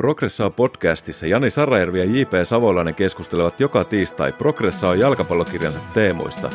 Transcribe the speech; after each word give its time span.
Progressaa 0.00 0.50
podcastissa 0.50 1.26
Jani 1.26 1.50
Sarajärvi 1.50 1.98
ja 1.98 2.04
J.P. 2.04 2.30
Savolainen 2.44 2.94
keskustelevat 2.94 3.60
joka 3.60 3.84
tiistai 3.84 4.32
Progressaa 4.32 4.94
jalkapallokirjansa 4.94 5.80
teemoista. 5.94 6.50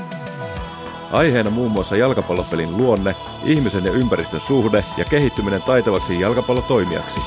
Aiheena 1.12 1.50
muun 1.50 1.72
muassa 1.72 1.96
jalkapallopelin 1.98 2.78
luonne, 2.78 3.16
ihmisen 3.44 3.86
ja 3.86 3.92
ympäristön 3.92 4.40
suhde 4.40 4.84
ja 4.98 5.06
kehittyminen 5.06 5.62
taitavaksi 5.62 6.20
jalkapallotoimijaksi. 6.20 7.20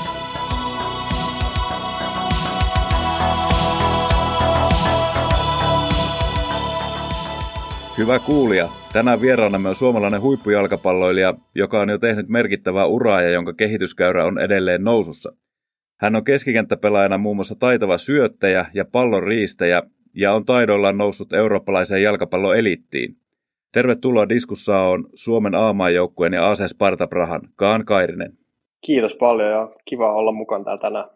Hyvä 7.97 8.19
kuulija, 8.19 8.69
tänään 8.93 9.21
vieraanamme 9.21 9.69
on 9.69 9.75
suomalainen 9.75 10.21
huippujalkapalloilija, 10.21 11.33
joka 11.55 11.79
on 11.79 11.89
jo 11.89 11.97
tehnyt 11.97 12.29
merkittävää 12.29 12.85
uraa 12.85 13.21
ja 13.21 13.29
jonka 13.29 13.53
kehityskäyrä 13.53 14.25
on 14.25 14.39
edelleen 14.39 14.83
nousussa. 14.83 15.33
Hän 15.99 16.15
on 16.15 16.23
keskikenttäpelaajana 16.23 17.17
muun 17.17 17.35
muassa 17.35 17.55
taitava 17.59 17.97
syöttäjä 17.97 18.65
ja 18.73 18.85
pallon 18.85 19.23
riistäjä 19.23 19.83
ja 20.15 20.33
on 20.33 20.45
taidoillaan 20.45 20.97
noussut 20.97 21.33
eurooppalaiseen 21.33 22.03
jalkapalloelittiin. 22.03 23.15
Tervetuloa 23.73 24.29
diskussa 24.29 24.81
on 24.81 25.05
Suomen 25.15 25.55
A-maajoukkueen 25.55 26.33
ja 26.33 26.49
AC 26.49 26.67
Sparta 26.67 27.07
Prahan 27.07 27.41
Kaan 27.55 27.85
Kairinen. 27.85 28.31
Kiitos 28.81 29.15
paljon 29.15 29.49
ja 29.49 29.69
kiva 29.85 30.13
olla 30.13 30.31
mukana 30.31 30.63
täällä 30.63 30.81
tänään. 30.81 31.09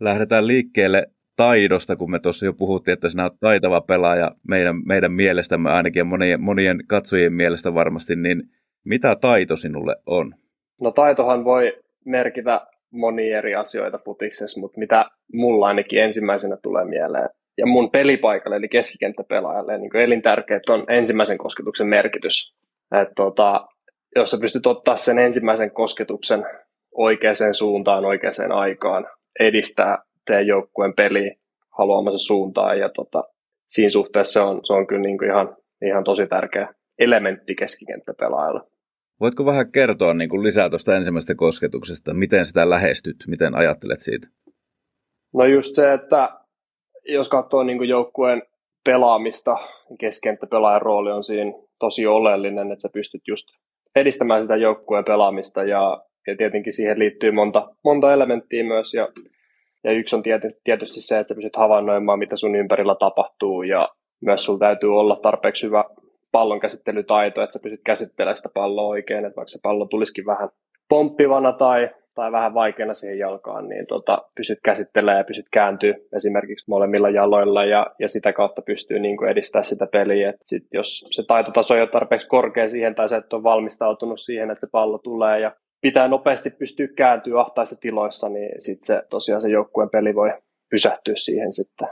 Lähdetään 0.00 0.46
liikkeelle 0.46 1.06
taidosta, 1.36 1.96
kun 1.96 2.10
me 2.10 2.18
tuossa 2.18 2.46
jo 2.46 2.52
puhuttiin, 2.52 2.92
että 2.92 3.08
sinä 3.08 3.22
olet 3.22 3.40
taitava 3.40 3.80
pelaaja 3.80 4.30
meidän, 4.48 4.76
meidän 4.86 5.12
mielestämme 5.12 5.70
ainakin 5.70 6.00
ja 6.00 6.04
monien, 6.04 6.42
monien 6.42 6.78
katsojien 6.88 7.32
mielestä 7.32 7.74
varmasti, 7.74 8.16
niin 8.16 8.42
mitä 8.84 9.16
taito 9.16 9.56
sinulle 9.56 9.96
on? 10.06 10.34
No 10.80 10.90
taitohan 10.90 11.44
voi 11.44 11.72
merkitä 12.04 12.66
monia 12.92 13.38
eri 13.38 13.54
asioita 13.54 13.98
futiksessa, 14.04 14.60
mutta 14.60 14.78
mitä 14.78 15.04
mulla 15.32 15.66
ainakin 15.66 16.02
ensimmäisenä 16.02 16.56
tulee 16.62 16.84
mieleen, 16.84 17.28
ja 17.58 17.66
mun 17.66 17.90
pelipaikalle, 17.90 18.56
eli 18.56 18.68
keskikenttäpelaajalle, 18.68 19.78
niin 19.78 19.96
elintärkeät 19.96 20.68
on 20.68 20.84
ensimmäisen 20.88 21.38
kosketuksen 21.38 21.86
merkitys. 21.86 22.54
Et 23.02 23.08
tota, 23.16 23.66
jos 24.16 24.30
sä 24.30 24.38
pystyt 24.40 24.66
ottaa 24.66 24.96
sen 24.96 25.18
ensimmäisen 25.18 25.70
kosketuksen 25.70 26.44
oikeaan 26.94 27.54
suuntaan, 27.54 28.04
oikeaan 28.04 28.52
aikaan, 28.52 29.06
edistää 29.40 29.98
teidän 30.26 30.46
joukkueen 30.46 30.94
peli 30.94 31.36
haluamansa 31.78 32.26
suuntaan, 32.26 32.78
ja 32.78 32.88
tota, 32.88 33.24
siinä 33.68 33.90
suhteessa 33.90 34.32
se 34.32 34.40
on, 34.40 34.60
se 34.64 34.72
on 34.72 34.86
kyllä 34.86 35.02
niin 35.02 35.18
kuin 35.18 35.30
ihan, 35.30 35.56
ihan 35.82 36.04
tosi 36.04 36.26
tärkeä 36.26 36.74
elementti 36.98 37.54
keskikenttäpelaajalle. 37.54 38.60
Voitko 39.20 39.44
vähän 39.44 39.72
kertoa 39.72 40.14
niin 40.14 40.30
kuin 40.30 40.42
lisää 40.42 40.70
tuosta 40.70 40.96
ensimmäisestä 40.96 41.34
kosketuksesta? 41.36 42.14
Miten 42.14 42.46
sitä 42.46 42.70
lähestyt? 42.70 43.16
Miten 43.26 43.54
ajattelet 43.54 44.00
siitä? 44.00 44.28
No 45.34 45.44
just 45.44 45.74
se, 45.74 45.92
että 45.92 46.28
jos 47.08 47.28
katsoo 47.28 47.62
niin 47.62 47.78
kuin 47.78 47.88
joukkueen 47.88 48.42
pelaamista, 48.84 49.56
niin 49.88 49.98
keskenttäpelaajan 49.98 50.82
rooli 50.82 51.12
on 51.12 51.24
siinä 51.24 51.52
tosi 51.78 52.06
oleellinen, 52.06 52.72
että 52.72 52.82
sä 52.82 52.88
pystyt 52.92 53.22
just 53.28 53.46
edistämään 53.96 54.42
sitä 54.42 54.56
joukkueen 54.56 55.04
pelaamista 55.04 55.64
ja, 55.64 56.02
ja 56.26 56.36
tietenkin 56.36 56.72
siihen 56.72 56.98
liittyy 56.98 57.30
monta, 57.30 57.68
monta 57.84 58.12
elementtiä 58.12 58.64
myös 58.64 58.94
ja, 58.94 59.08
ja 59.84 59.92
yksi 59.92 60.16
on 60.16 60.22
tietysti 60.64 61.00
se, 61.00 61.18
että 61.18 61.34
sä 61.34 61.34
pystyt 61.34 61.56
havainnoimaan, 61.56 62.18
mitä 62.18 62.36
sun 62.36 62.56
ympärillä 62.56 62.94
tapahtuu 62.94 63.62
ja 63.62 63.88
myös 64.22 64.44
sulla 64.44 64.58
täytyy 64.58 64.98
olla 64.98 65.16
tarpeeksi 65.22 65.66
hyvä 65.66 65.84
pallon 66.32 66.60
käsittelytaito, 66.60 67.42
että 67.42 67.52
sä 67.52 67.62
pystyt 67.62 67.80
käsittelemään 67.84 68.36
sitä 68.36 68.48
palloa 68.54 68.88
oikein, 68.88 69.24
että 69.24 69.36
vaikka 69.36 69.48
se 69.48 69.58
pallo 69.62 69.86
tulisikin 69.86 70.26
vähän 70.26 70.48
pomppivana 70.88 71.52
tai, 71.52 71.90
tai 72.14 72.32
vähän 72.32 72.54
vaikeana 72.54 72.94
siihen 72.94 73.18
jalkaan, 73.18 73.68
niin 73.68 73.86
tota, 73.86 74.22
pysyt 74.36 74.58
käsittelemään 74.64 75.18
ja 75.18 75.24
pysyt 75.24 75.46
kääntyä 75.52 75.94
esimerkiksi 76.16 76.64
molemmilla 76.68 77.10
jaloilla 77.10 77.64
ja, 77.64 77.86
ja 77.98 78.08
sitä 78.08 78.32
kautta 78.32 78.62
pystyy 78.62 78.98
niin 78.98 79.16
kuin 79.16 79.30
edistämään 79.30 79.64
sitä 79.64 79.86
peliä. 79.86 80.30
Et 80.30 80.36
sit 80.44 80.62
jos 80.72 81.06
se 81.10 81.22
taitotaso 81.28 81.74
ei 81.74 81.80
ole 81.80 81.88
tarpeeksi 81.88 82.28
korkea 82.28 82.70
siihen 82.70 82.94
tai 82.94 83.08
sä 83.08 83.16
et 83.16 83.32
ole 83.32 83.42
valmistautunut 83.42 84.20
siihen, 84.20 84.50
että 84.50 84.66
se 84.66 84.70
pallo 84.72 84.98
tulee 84.98 85.40
ja 85.40 85.52
pitää 85.80 86.08
nopeasti 86.08 86.50
pystyä 86.50 86.88
kääntyä 86.96 87.40
ahtaissa 87.40 87.76
tiloissa, 87.80 88.28
niin 88.28 88.50
sitten 88.58 88.86
se 88.86 89.02
tosiaan 89.10 89.42
se 89.42 89.48
joukkueen 89.48 89.90
peli 89.90 90.14
voi 90.14 90.32
pysähtyä 90.70 91.14
siihen 91.16 91.52
sitten. 91.52 91.88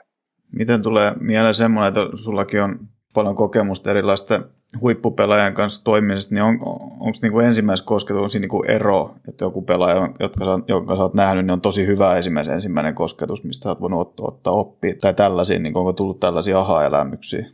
Miten 0.53 0.83
tulee 0.83 1.13
mieleen 1.21 1.55
semmoinen, 1.55 1.89
että 1.89 2.17
sullakin 2.17 2.63
on 2.63 2.79
paljon 3.17 3.35
kokemusta 3.35 3.91
erilaisten 3.91 4.45
huippupelaajan 4.81 5.55
kanssa 5.55 5.85
toimimisesta, 5.85 6.35
niin 6.35 6.43
on, 6.43 6.59
onko 7.01 7.19
niin 7.23 7.45
ensimmäisessä 7.45 7.89
kosketuksessa 7.89 8.39
niin 8.39 8.71
ero, 8.71 9.11
että 9.29 9.45
joku 9.45 9.63
pelaaja, 9.63 10.09
jotka 10.21 10.45
sä, 10.45 10.51
jonka 10.69 10.97
sä 10.97 11.03
oot 11.03 11.15
nähnyt, 11.15 11.47
niin 11.47 11.53
on 11.53 11.61
tosi 11.61 11.87
hyvä 11.87 12.17
esimerkiksi 12.17 12.53
ensimmäinen 12.53 12.95
kosketus, 12.95 13.45
mistä 13.45 13.63
sä 13.63 13.69
oot 13.69 13.81
voinut 13.81 14.01
ottaa, 14.01 14.27
ottaa 14.27 14.53
oppia, 14.53 14.95
tai 15.01 15.15
tällaisia, 15.15 15.59
niin 15.59 15.77
onko 15.77 15.93
tullut 15.93 16.21
tällaisia 16.21 16.59
aha-elämyksiä? 16.59 17.47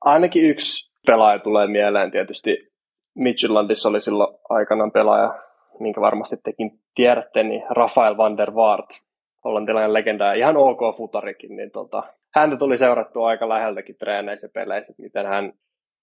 Ainakin 0.00 0.44
yksi 0.44 0.92
pelaaja 1.06 1.38
tulee 1.38 1.66
mieleen 1.66 2.10
tietysti. 2.10 2.74
Midtjyllandissa 3.14 3.88
oli 3.88 4.00
silloin 4.00 4.36
aikanaan 4.48 4.92
pelaaja, 4.92 5.34
minkä 5.80 6.00
varmasti 6.00 6.36
tekin 6.44 6.80
tiedätte, 6.94 7.42
niin 7.42 7.62
Rafael 7.70 8.16
van 8.16 8.36
der 8.36 8.50
Waart, 8.50 9.00
hollantilainen 9.44 9.92
legenda, 9.92 10.32
ihan 10.32 10.56
ok 10.56 10.96
futarikin, 10.96 11.56
niin 11.56 11.70
tota, 11.70 12.02
häntä 12.34 12.56
tuli 12.56 12.76
seurattua 12.76 13.28
aika 13.28 13.48
läheltäkin 13.48 13.96
treeneissä 13.98 14.48
peleissä, 14.54 14.92
että 14.92 15.02
miten 15.02 15.26
hän, 15.26 15.52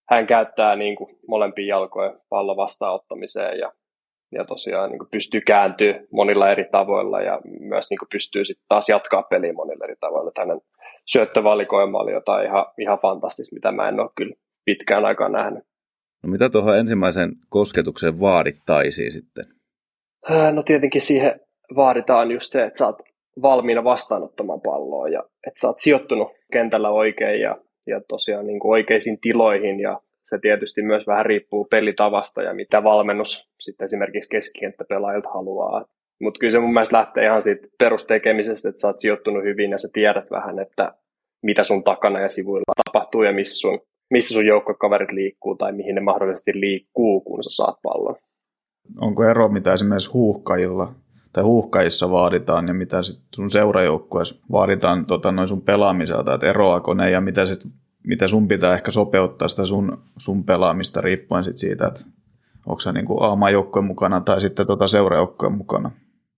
hän 0.10 0.28
käyttää 0.28 0.76
niin 0.76 0.96
kuin 0.96 1.20
molempia 1.28 1.76
jalkoja 1.76 2.20
pallon 2.30 2.58
vastaanottamiseen 2.58 3.60
ja, 3.60 3.72
ja 4.32 4.46
tosiaan 4.46 4.90
niin 4.90 5.00
kuin 5.00 5.10
pystyy 5.12 5.42
kääntyä 5.42 6.02
monilla 6.12 6.52
eri 6.52 6.66
tavoilla 6.72 7.22
ja 7.22 7.42
myös 7.60 7.90
niin 7.90 7.98
kuin 7.98 8.10
pystyy 8.12 8.46
sitten 8.46 8.66
taas 8.68 8.90
jatkaa 8.90 9.24
peliä 9.24 9.54
monilla 9.54 9.84
eri 9.84 9.96
tavoilla. 10.00 10.30
Että 10.30 10.42
hänen 10.42 10.62
syöttövalikoima 11.06 12.00
oli 12.00 12.12
jotain 12.12 12.46
ihan, 12.46 12.66
ihan 12.78 13.00
fantastista, 13.00 13.56
mitä 13.56 13.72
mä 13.72 13.90
en 13.90 14.00
ole 14.00 14.10
kyllä 14.16 14.36
pitkään 14.66 15.06
aikaan 15.06 15.32
nähnyt. 15.32 15.64
No 16.24 16.32
mitä 16.32 16.50
tuohon 16.50 16.78
ensimmäisen 16.78 17.32
kosketukseen 17.50 18.20
vaadittaisiin 18.20 19.12
sitten? 19.12 19.46
No 20.54 20.64
tietenkin 20.64 21.02
siihen 21.02 21.40
vaaditaan 21.76 22.32
just 22.32 22.52
se, 22.52 22.64
että 22.64 22.78
sä 22.78 22.86
oot 22.86 23.11
valmiina 23.42 23.84
vastaanottamaan 23.84 24.62
palloa 24.62 25.08
ja 25.08 25.24
että 25.48 25.62
sä 25.62 25.68
oot 25.68 25.80
sijoittunut 25.80 26.32
kentällä 26.52 26.90
oikein 26.90 27.42
ja, 27.42 27.58
ja 27.88 28.02
tosiaan 28.08 28.48
niin 28.48 28.60
kuin 28.60 28.72
oikeisiin 28.72 29.20
tiloihin 29.22 29.80
ja 29.80 30.02
se 30.26 30.40
tietysti 30.42 30.82
myös 30.82 31.08
vähän 31.08 31.26
riippuu 31.26 31.66
pelitavasta 31.66 32.42
ja 32.42 32.54
mitä 32.54 32.84
valmennus 32.84 33.50
sitten 33.60 33.86
esimerkiksi 33.86 34.30
keskikenttäpelaajilta 34.30 35.30
haluaa. 35.30 35.86
Mutta 36.22 36.40
kyllä 36.40 36.52
se 36.52 36.60
mun 36.60 36.74
mielestä 36.74 36.98
lähtee 36.98 37.26
ihan 37.26 37.42
siitä 37.42 37.68
perustekemisestä, 37.80 38.70
että 38.70 38.82
sä 38.82 38.88
oot 38.88 39.00
sijoittunut 39.00 39.44
hyvin 39.44 39.72
ja 39.72 39.78
sä 39.78 39.88
tiedät 39.94 40.32
vähän, 40.32 40.60
että 40.60 40.94
mitä 41.44 41.64
sun 41.64 41.84
takana 41.84 42.20
ja 42.20 42.30
sivuilla 42.30 42.74
tapahtuu 42.86 43.24
ja 43.24 43.34
missä 43.34 43.60
sun, 43.60 43.80
missä 44.10 44.34
sun 44.34 44.46
joukkokaverit 44.46 45.12
liikkuu 45.12 45.56
tai 45.56 45.72
mihin 45.72 45.96
ne 45.96 46.02
mahdollisesti 46.02 46.52
liikkuu, 46.56 47.22
kun 47.22 47.44
sä 47.44 47.50
saat 47.50 47.76
pallon. 47.84 48.16
Onko 49.02 49.24
ero 49.24 49.48
mitä 49.48 49.74
esimerkiksi 49.74 50.12
huuhkajilla 50.12 50.88
tai 51.34 51.44
huuhkajissa 51.44 52.12
vaaditaan 52.12 52.68
ja 52.68 52.74
mitä 52.74 53.04
sit 53.04 53.20
sun 53.36 53.52
seurajoukkueessa 53.52 54.36
vaaditaan 54.52 55.06
tota, 55.06 55.32
noin 55.32 55.48
sun 55.48 55.62
pelaamiselta, 55.62 56.34
että 56.34 56.50
eroako 56.50 56.94
ne 56.94 57.10
ja 57.10 57.22
mitä, 57.22 57.46
sit, 57.46 57.62
mitä 58.08 58.28
sun 58.28 58.48
pitää 58.48 58.74
ehkä 58.74 58.92
sopeuttaa 58.92 59.48
sitä 59.48 59.66
sun, 59.66 59.98
sun 60.18 60.44
pelaamista 60.44 61.02
riippuen 61.02 61.44
sit 61.44 61.58
siitä, 61.58 61.88
että 61.88 62.00
onko 62.66 62.80
se 62.80 62.92
niin 62.92 63.06
A-maajoukkueen 63.20 63.86
mukana 63.86 64.22
tai 64.22 64.42
sitten 64.42 64.68
tota 64.68 64.88
seurajoukkueen 64.88 65.54
mukana? 65.54 65.92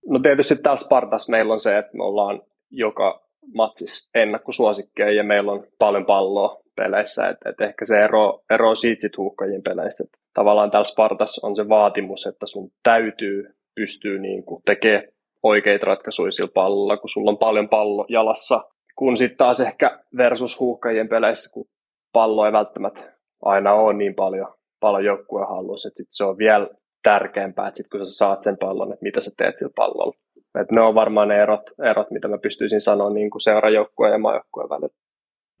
No 0.08 0.18
tietysti 0.18 0.56
täällä 0.56 0.82
Spartas 0.82 1.28
meillä 1.28 1.52
on 1.52 1.60
se, 1.60 1.78
että 1.78 1.96
me 1.96 2.04
ollaan 2.04 2.42
joka 2.70 3.24
matsis 3.54 4.10
ennakkosuosikkeja 4.14 5.12
ja 5.12 5.24
meillä 5.24 5.52
on 5.52 5.66
paljon 5.78 6.06
palloa 6.06 6.60
peleissä, 6.76 7.28
että 7.28 7.50
et 7.50 7.60
ehkä 7.60 7.84
se 7.84 7.98
ero, 7.98 8.42
ero 8.50 8.74
siitä 8.74 9.00
sit 9.00 9.16
huuhkajien 9.16 9.62
peleistä, 9.62 10.04
että 10.04 10.18
tavallaan 10.34 10.70
täällä 10.70 10.84
Spartas 10.84 11.40
on 11.42 11.56
se 11.56 11.68
vaatimus, 11.68 12.26
että 12.26 12.46
sun 12.46 12.70
täytyy 12.82 13.54
pystyy 13.74 14.18
niin 14.18 14.44
kuin 14.44 14.62
tekemään 14.64 15.04
oikeita 15.42 15.86
ratkaisuja 15.86 16.30
sillä 16.30 16.50
pallolla, 16.54 16.96
kun 16.96 17.08
sulla 17.08 17.30
on 17.30 17.38
paljon 17.38 17.68
pallo 17.68 18.06
jalassa, 18.08 18.64
kun 18.96 19.16
sitten 19.16 19.36
taas 19.36 19.60
ehkä 19.60 19.98
versus 20.16 20.60
huuhkajien 20.60 21.08
peleissä, 21.08 21.50
kun 21.52 21.66
pallo 22.12 22.46
ei 22.46 22.52
välttämättä 22.52 23.14
aina 23.42 23.72
ole 23.74 23.94
niin 23.94 24.14
paljon, 24.14 24.54
paljon 24.80 25.04
joukkueen 25.04 25.48
hallussa, 25.48 25.88
että 25.88 25.96
sit 25.96 26.06
se 26.10 26.24
on 26.24 26.38
vielä 26.38 26.68
tärkeämpää, 27.02 27.68
että 27.68 27.76
sit 27.76 27.88
kun 27.88 28.06
sä 28.06 28.14
saat 28.16 28.42
sen 28.42 28.56
pallon, 28.60 28.92
että 28.92 29.02
mitä 29.02 29.20
sä 29.20 29.30
teet 29.36 29.56
sillä 29.56 29.72
pallolla. 29.76 30.16
Et 30.60 30.70
ne 30.70 30.80
on 30.80 30.94
varmaan 30.94 31.28
ne 31.28 31.42
erot, 31.42 31.70
erot, 31.90 32.10
mitä 32.10 32.28
mä 32.28 32.38
pystyisin 32.38 32.80
sanoa 32.80 33.10
niin 33.10 33.30
kuin 33.30 33.42
seurajoukkueen 33.42 34.12
ja 34.12 34.18
maajoukkueen 34.18 34.70
välillä. 34.70 34.94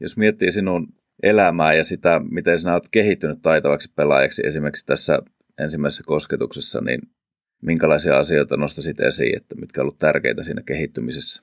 Jos 0.00 0.16
miettii 0.16 0.52
sinun 0.52 0.86
elämää 1.22 1.74
ja 1.74 1.84
sitä, 1.84 2.20
miten 2.30 2.58
sinä 2.58 2.72
olet 2.72 2.88
kehittynyt 2.92 3.38
taitavaksi 3.42 3.92
pelaajaksi 3.96 4.42
esimerkiksi 4.46 4.86
tässä 4.86 5.18
ensimmäisessä 5.58 6.02
kosketuksessa, 6.06 6.80
niin 6.80 7.00
minkälaisia 7.62 8.18
asioita 8.18 8.56
nostasit 8.56 9.00
esiin, 9.00 9.36
että 9.36 9.54
mitkä 9.60 9.82
ovat 9.82 9.98
tärkeitä 9.98 10.42
siinä 10.42 10.62
kehittymisessä? 10.66 11.42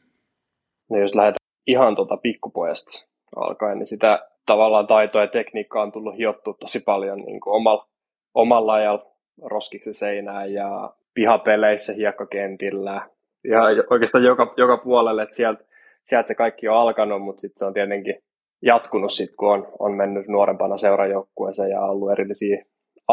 No 0.90 1.00
jos 1.00 1.16
lähdetään 1.16 1.48
ihan 1.68 1.96
tuota 1.96 2.18
pikkupojasta 2.18 3.08
alkaen, 3.36 3.78
niin 3.78 3.88
sitä 3.88 4.28
tavallaan 4.46 4.88
taitoa 4.88 5.22
ja 5.22 5.28
tekniikkaa 5.28 5.84
on 5.84 5.92
tullut 5.92 6.18
hiottua 6.18 6.54
tosi 6.60 6.80
paljon 6.80 7.18
niin 7.18 7.40
kuin 7.40 7.56
omalla, 7.56 7.88
omalla 8.34 8.74
ajalla 8.74 9.12
roskiksi 9.42 9.94
seinään 9.94 10.54
ja 10.54 10.94
pihapeleissä, 11.14 11.94
hiekkakentillä, 11.94 13.10
ihan 13.46 13.64
oikeastaan 13.90 14.24
joka, 14.24 14.54
joka 14.58 14.78
puolelle, 14.78 15.24
että 15.24 15.36
sieltä, 15.36 15.64
sieltä 16.04 16.28
se 16.28 16.36
kaikki 16.36 16.68
on 16.68 16.78
alkanut, 16.78 17.22
mutta 17.22 17.42
sitten 17.42 17.60
se 17.60 17.66
on 17.66 17.74
tietenkin 17.74 18.16
jatkunut 18.62 19.12
sit, 19.12 19.36
kun 19.36 19.54
on, 19.54 19.68
on 19.80 19.96
mennyt 19.96 20.28
nuorempana 20.28 20.78
seurajoukkueeseen 20.78 21.70
ja 21.70 21.82
ollut 21.82 22.12
erillisiä 22.12 22.66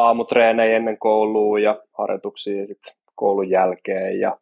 aamutreenejä 0.06 0.76
ennen 0.76 0.98
koulua 0.98 1.58
ja 1.58 1.82
harjoituksia 1.98 2.66
sit 2.66 2.82
koulun 3.14 3.50
jälkeen 3.50 4.20
ja 4.20 4.38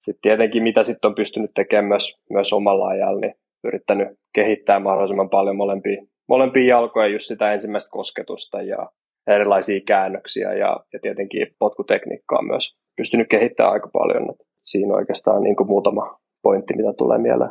sitten 0.00 0.22
tietenkin 0.22 0.62
mitä 0.62 0.82
sitten 0.82 1.08
on 1.08 1.14
pystynyt 1.14 1.50
tekemään 1.54 1.84
myös, 1.84 2.16
myös 2.30 2.52
omalla 2.52 2.86
ajalla, 2.86 3.20
niin 3.20 3.34
yrittänyt 3.64 4.08
kehittää 4.34 4.80
mahdollisimman 4.80 5.30
paljon 5.30 5.56
molempia, 5.56 6.02
molempia 6.28 6.64
jalkoja, 6.64 7.06
just 7.06 7.26
sitä 7.26 7.52
ensimmäistä 7.52 7.90
kosketusta 7.90 8.62
ja 8.62 8.90
erilaisia 9.26 9.80
käännöksiä 9.86 10.54
ja, 10.54 10.76
ja 10.92 10.98
tietenkin 11.02 11.46
potkutekniikkaa 11.58 12.42
myös 12.42 12.76
pystynyt 12.96 13.28
kehittämään 13.28 13.72
aika 13.72 13.88
paljon. 13.92 14.34
Siinä 14.64 14.94
oikeastaan 14.94 15.42
niin 15.42 15.56
kuin 15.56 15.66
muutama 15.66 16.20
pointti, 16.42 16.76
mitä 16.76 16.92
tulee 16.92 17.18
mieleen. 17.18 17.50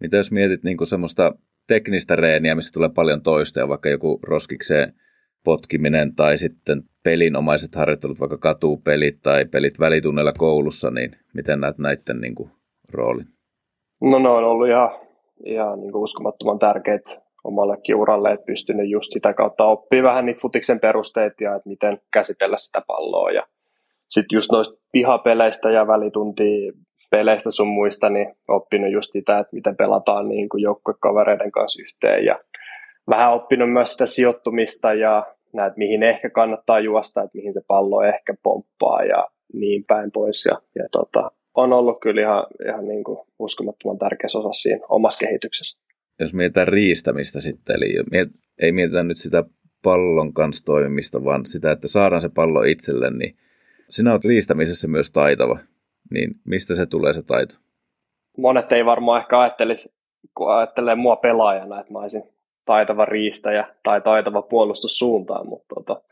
Mitä 0.00 0.16
jos 0.16 0.32
mietit 0.32 0.64
niin 0.64 0.76
kuin 0.76 0.88
semmoista 0.88 1.32
teknistä 1.68 2.16
reeniä, 2.16 2.54
missä 2.54 2.72
tulee 2.72 2.88
paljon 2.94 3.22
toista, 3.22 3.68
vaikka 3.68 3.88
joku 3.88 4.20
roskikseen 4.22 4.92
potkiminen 5.44 6.14
tai 6.14 6.36
sitten 6.36 6.82
pelinomaiset 7.04 7.74
harjoittelut, 7.74 8.20
vaikka 8.20 8.38
katupelit 8.38 9.22
tai 9.22 9.44
pelit 9.44 9.80
välitunnella 9.80 10.32
koulussa, 10.38 10.90
niin 10.90 11.10
miten 11.34 11.60
näet 11.60 11.78
näiden 11.78 12.18
niin 12.20 12.34
kuin, 12.34 12.50
roolin? 12.92 13.26
No 14.00 14.18
ne 14.18 14.28
on 14.28 14.44
ollut 14.44 14.68
ihan, 14.68 14.90
ihan 15.44 15.80
niin 15.80 15.92
kuin 15.92 16.02
uskomattoman 16.02 16.58
tärkeitä 16.58 17.10
omallekin 17.44 17.96
uralle, 17.96 18.32
että 18.32 18.46
pystynyt 18.46 18.90
just 18.90 19.12
sitä 19.12 19.34
kautta 19.34 19.64
oppii 19.64 20.02
vähän 20.02 20.26
niitä 20.26 20.40
futiksen 20.40 20.80
perusteet 20.80 21.32
ja 21.40 21.54
että 21.54 21.68
miten 21.68 22.00
käsitellä 22.12 22.56
sitä 22.56 22.82
palloa. 22.86 23.30
Ja 23.30 23.46
sitten 24.08 24.36
just 24.36 24.52
noista 24.52 24.80
pihapeleistä 24.92 25.70
ja 25.70 25.86
välituntia 25.86 26.72
peleistä 27.10 27.50
sun 27.50 27.68
muista, 27.68 28.08
niin 28.08 28.34
oppinut 28.48 28.92
just 28.92 29.12
sitä, 29.12 29.38
että 29.38 29.56
miten 29.56 29.76
pelataan 29.76 30.28
niin 30.28 30.48
kuin 30.48 30.62
joukkuekavereiden 30.62 31.52
kanssa 31.52 31.82
yhteen 31.82 32.24
ja 32.24 32.38
vähän 33.10 33.32
oppinut 33.32 33.72
myös 33.72 33.92
sitä 33.92 34.06
sijoittumista 34.06 34.94
ja 34.94 35.31
näet, 35.52 35.76
mihin 35.76 36.02
ehkä 36.02 36.30
kannattaa 36.30 36.80
juosta, 36.80 37.22
että 37.22 37.38
mihin 37.38 37.54
se 37.54 37.60
pallo 37.66 38.02
ehkä 38.02 38.34
pomppaa 38.42 39.04
ja 39.04 39.28
niin 39.52 39.84
päin 39.84 40.12
pois. 40.12 40.44
Ja, 40.44 40.62
ja 40.74 40.88
tota, 40.92 41.30
on 41.54 41.72
ollut 41.72 42.00
kyllä 42.00 42.20
ihan, 42.20 42.46
ihan 42.66 42.88
niin 42.88 43.04
kuin 43.04 43.18
uskomattoman 43.38 43.98
tärkeä 43.98 44.26
osa 44.34 44.52
siinä 44.52 44.86
omassa 44.88 45.26
kehityksessä. 45.26 45.78
Jos 46.20 46.34
mietitään 46.34 46.68
riistämistä 46.68 47.40
sitten, 47.40 47.76
eli 47.76 47.94
ei 48.62 48.72
mietitä 48.72 49.02
nyt 49.02 49.18
sitä 49.18 49.44
pallon 49.84 50.34
kanssa 50.34 50.64
toimimista, 50.64 51.24
vaan 51.24 51.46
sitä, 51.46 51.70
että 51.70 51.88
saadaan 51.88 52.20
se 52.20 52.28
pallo 52.34 52.62
itselle, 52.62 53.10
niin 53.10 53.36
sinä 53.88 54.12
olet 54.12 54.24
riistämisessä 54.24 54.88
myös 54.88 55.10
taitava. 55.10 55.58
Niin 56.10 56.34
mistä 56.48 56.74
se 56.74 56.86
tulee 56.86 57.12
se 57.12 57.22
taito? 57.22 57.54
Monet 58.38 58.72
ei 58.72 58.84
varmaan 58.84 59.20
ehkä 59.20 59.40
ajattelisi, 59.40 59.92
kun 60.36 60.54
ajattelee 60.54 60.94
mua 60.94 61.16
pelaajana, 61.16 61.80
että 61.80 61.92
mä 61.92 61.98
olisin 61.98 62.22
taitava 62.64 63.04
riistäjä 63.04 63.68
tai 63.82 64.00
taitava 64.00 64.42
puolustussuuntaan, 64.42 65.48
mutta 65.48 65.74
tota, 65.74 66.02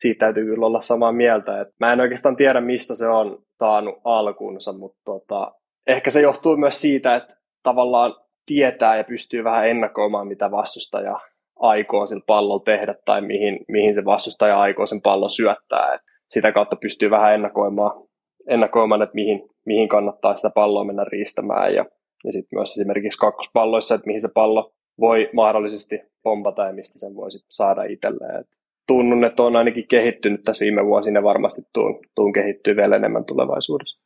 siitä 0.00 0.18
täytyy 0.18 0.44
kyllä 0.44 0.66
olla 0.66 0.80
samaa 0.80 1.12
mieltä. 1.12 1.60
Et 1.60 1.68
mä 1.80 1.92
en 1.92 2.00
oikeastaan 2.00 2.36
tiedä, 2.36 2.60
mistä 2.60 2.94
se 2.94 3.08
on 3.08 3.38
saanut 3.58 4.00
alkunsa, 4.04 4.72
mutta 4.72 5.00
tota, 5.04 5.52
ehkä 5.86 6.10
se 6.10 6.20
johtuu 6.20 6.56
myös 6.56 6.80
siitä, 6.80 7.14
että 7.14 7.36
tavallaan 7.62 8.14
tietää 8.46 8.96
ja 8.96 9.04
pystyy 9.04 9.44
vähän 9.44 9.68
ennakoimaan, 9.68 10.26
mitä 10.26 10.50
vastustaja 10.50 11.20
aikoo 11.60 12.06
sillä 12.06 12.22
pallolla 12.26 12.62
tehdä 12.64 12.94
tai 13.04 13.20
mihin, 13.20 13.64
mihin 13.68 13.94
se 13.94 14.04
vastustaja 14.04 14.60
aikoo 14.60 14.86
sen 14.86 15.02
pallon 15.02 15.30
syöttää. 15.30 15.94
Et 15.94 16.00
sitä 16.30 16.52
kautta 16.52 16.76
pystyy 16.76 17.10
vähän 17.10 17.34
ennakoimaan, 17.34 18.02
ennakoimaan 18.48 19.02
että 19.02 19.14
mihin, 19.14 19.48
mihin 19.66 19.88
kannattaa 19.88 20.36
sitä 20.36 20.50
palloa 20.50 20.84
mennä 20.84 21.04
riistämään 21.04 21.74
ja, 21.74 21.84
ja 22.24 22.32
sitten 22.32 22.58
myös 22.58 22.70
esimerkiksi 22.70 23.18
kakkospalloissa, 23.18 23.94
että 23.94 24.06
mihin 24.06 24.20
se 24.20 24.28
pallo 24.34 24.72
voi 25.00 25.30
mahdollisesti 25.32 26.00
pompata 26.22 26.66
ja 26.66 26.72
mistä 26.72 26.98
sen 26.98 27.14
voisi 27.14 27.44
saada 27.48 27.82
itselleen. 27.82 28.44
Tunnun, 28.86 29.24
että 29.24 29.42
on 29.42 29.56
ainakin 29.56 29.88
kehittynyt 29.88 30.42
tässä 30.44 30.62
viime 30.64 30.86
vuosina 30.86 31.22
varmasti 31.22 31.62
tuun, 31.72 32.00
tuun 32.14 32.32
kehittyy 32.32 32.76
vielä 32.76 32.96
enemmän 32.96 33.24
tulevaisuudessa. 33.24 34.00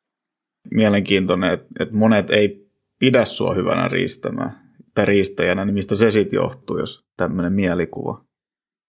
Mielenkiintoinen, 0.70 1.52
että, 1.52 1.66
että 1.80 1.94
monet 1.94 2.30
ei 2.30 2.68
pidä 2.98 3.24
sua 3.24 3.54
hyvänä 3.54 3.88
riistämään 3.88 4.50
tai 4.94 5.04
riistäjänä, 5.04 5.64
niin 5.64 5.74
mistä 5.74 5.96
se 5.96 6.10
sitten 6.10 6.36
johtuu, 6.36 6.78
jos 6.78 7.04
tämmöinen 7.16 7.52
mielikuva? 7.52 8.24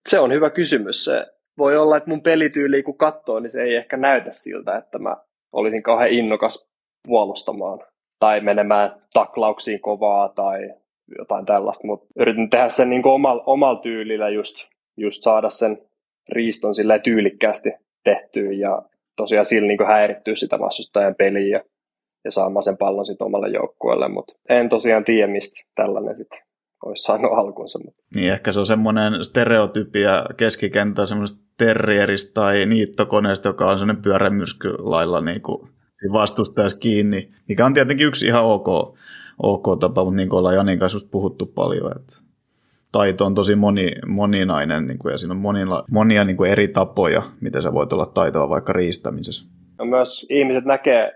Se 0.09 0.19
on 0.19 0.31
hyvä 0.31 0.49
kysymys. 0.49 1.05
Se 1.05 1.25
voi 1.57 1.77
olla, 1.77 1.97
että 1.97 2.09
mun 2.09 2.21
pelityyli 2.21 2.83
kun 2.83 2.97
katsoo, 2.97 3.39
niin 3.39 3.49
se 3.49 3.61
ei 3.61 3.75
ehkä 3.75 3.97
näytä 3.97 4.31
siltä, 4.31 4.77
että 4.77 4.99
mä 4.99 5.17
olisin 5.51 5.83
kauhean 5.83 6.11
innokas 6.11 6.69
puolustamaan 7.07 7.79
tai 8.19 8.41
menemään 8.41 9.01
taklauksiin 9.13 9.81
kovaa 9.81 10.29
tai 10.29 10.73
jotain 11.17 11.45
tällaista, 11.45 11.87
mutta 11.87 12.07
yritin 12.19 12.49
tehdä 12.49 12.69
sen 12.69 12.89
niin 12.89 13.07
omalla, 13.07 13.43
omalla 13.45 13.79
tyylillä 13.79 14.29
just, 14.29 14.55
just 14.97 15.23
saada 15.23 15.49
sen 15.49 15.77
riiston 16.29 16.75
sillä 16.75 16.99
tyylikkäästi 16.99 17.69
tehtyä 18.03 18.51
ja 18.51 18.81
tosiaan 19.15 19.45
sillä 19.45 19.67
niin 19.67 19.87
häirittyy 19.87 20.35
sitä 20.35 20.59
vastustajan 20.59 21.15
peliä 21.15 21.57
ja, 21.57 21.63
ja 22.23 22.31
saamaan 22.31 22.63
sen 22.63 22.77
pallon 22.77 23.05
sitten 23.05 23.25
omalle 23.25 23.49
joukkueelle, 23.49 24.07
mutta 24.07 24.33
en 24.49 24.69
tosiaan 24.69 25.05
tiedä, 25.05 25.31
mistä 25.31 25.65
tällainen 25.75 26.17
sitten 26.17 26.39
olisi 26.85 27.03
saanut 27.03 27.31
alkunsa. 27.33 27.79
Niin, 28.15 28.31
ehkä 28.31 28.51
se 28.51 28.59
on 28.59 28.65
semmoinen 28.65 29.23
stereotypia 29.23 30.25
keskikenttä 30.37 31.05
semmoisesta 31.05 31.43
terrieristä 31.57 32.33
tai 32.33 32.65
niittokoneesta, 32.65 33.49
joka 33.49 33.69
on 33.69 33.79
semmoinen 33.79 34.03
pyörämyrsky 34.03 34.75
lailla 34.79 35.21
niin 35.21 35.41
kuin 35.41 35.69
vastustajassa 36.13 36.79
kiinni, 36.79 37.29
mikä 37.47 37.65
on 37.65 37.73
tietenkin 37.73 38.07
yksi 38.07 38.25
ihan 38.25 38.43
ok 38.43 38.97
ok 39.43 39.79
tapa, 39.79 40.03
mutta 40.03 40.15
niin 40.15 40.29
kuin 40.29 40.37
ollaan 40.37 40.55
Janin 40.55 40.79
kanssa 40.79 41.07
puhuttu 41.11 41.45
paljon, 41.45 41.91
että 41.91 42.25
taito 42.91 43.25
on 43.25 43.35
tosi 43.35 43.55
moni, 43.55 43.91
moninainen 44.07 44.87
niin 44.87 44.99
kuin, 44.99 45.11
ja 45.11 45.17
siinä 45.17 45.33
on 45.33 45.39
monilla, 45.39 45.83
monia 45.91 46.23
niin 46.23 46.37
kuin 46.37 46.51
eri 46.51 46.67
tapoja, 46.67 47.21
miten 47.41 47.61
sä 47.61 47.73
voit 47.73 47.93
olla 47.93 48.05
taitava 48.05 48.49
vaikka 48.49 48.73
riistämisessä. 48.73 49.45
No 49.79 49.85
myös 49.85 50.25
ihmiset 50.29 50.65
näkee 50.65 51.03
äh, 51.03 51.13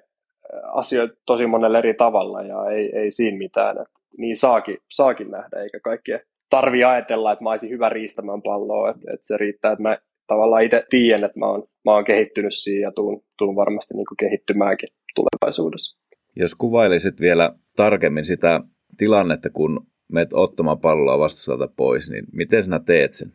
asioita 0.73 1.15
tosi 1.25 1.47
monella 1.47 1.77
eri 1.77 1.93
tavalla 1.93 2.41
ja 2.41 2.65
ei, 2.65 2.91
ei 2.95 3.11
siinä 3.11 3.37
mitään. 3.37 3.77
Että 3.77 3.99
niin 4.17 4.35
saakin, 4.35 4.77
saakin 4.89 5.31
nähdä, 5.31 5.61
eikä 5.61 5.79
kaikkea 5.83 6.19
tarvi 6.49 6.83
ajatella, 6.83 7.31
että 7.31 7.43
mä 7.43 7.49
olisin 7.49 7.69
hyvä 7.69 7.89
riistämään 7.89 8.41
palloa. 8.41 8.89
Että, 8.89 9.13
että 9.13 9.27
se 9.27 9.37
riittää, 9.37 9.71
että 9.71 9.83
mä 9.83 9.97
tavallaan 10.27 10.63
itse 10.63 10.85
tiedän, 10.89 11.23
että 11.23 11.39
mä 11.39 11.45
oon, 11.45 11.63
mä 11.85 11.93
oon 11.93 12.05
kehittynyt 12.05 12.55
siinä 12.55 12.87
ja 12.87 12.91
tuun, 12.91 13.21
tuun 13.37 13.55
varmasti 13.55 13.93
niin 13.93 14.05
kehittymäänkin 14.19 14.89
tulevaisuudessa. 15.15 15.98
Jos 16.35 16.55
kuvailisit 16.55 17.21
vielä 17.21 17.53
tarkemmin 17.75 18.25
sitä 18.25 18.61
tilannetta, 18.97 19.49
kun 19.49 19.87
menet 20.13 20.33
ottamaan 20.33 20.79
palloa 20.79 21.19
vastustajalta 21.19 21.73
pois, 21.77 22.09
niin 22.09 22.25
miten 22.33 22.63
sinä 22.63 22.79
teet 22.79 23.13
sen? 23.13 23.31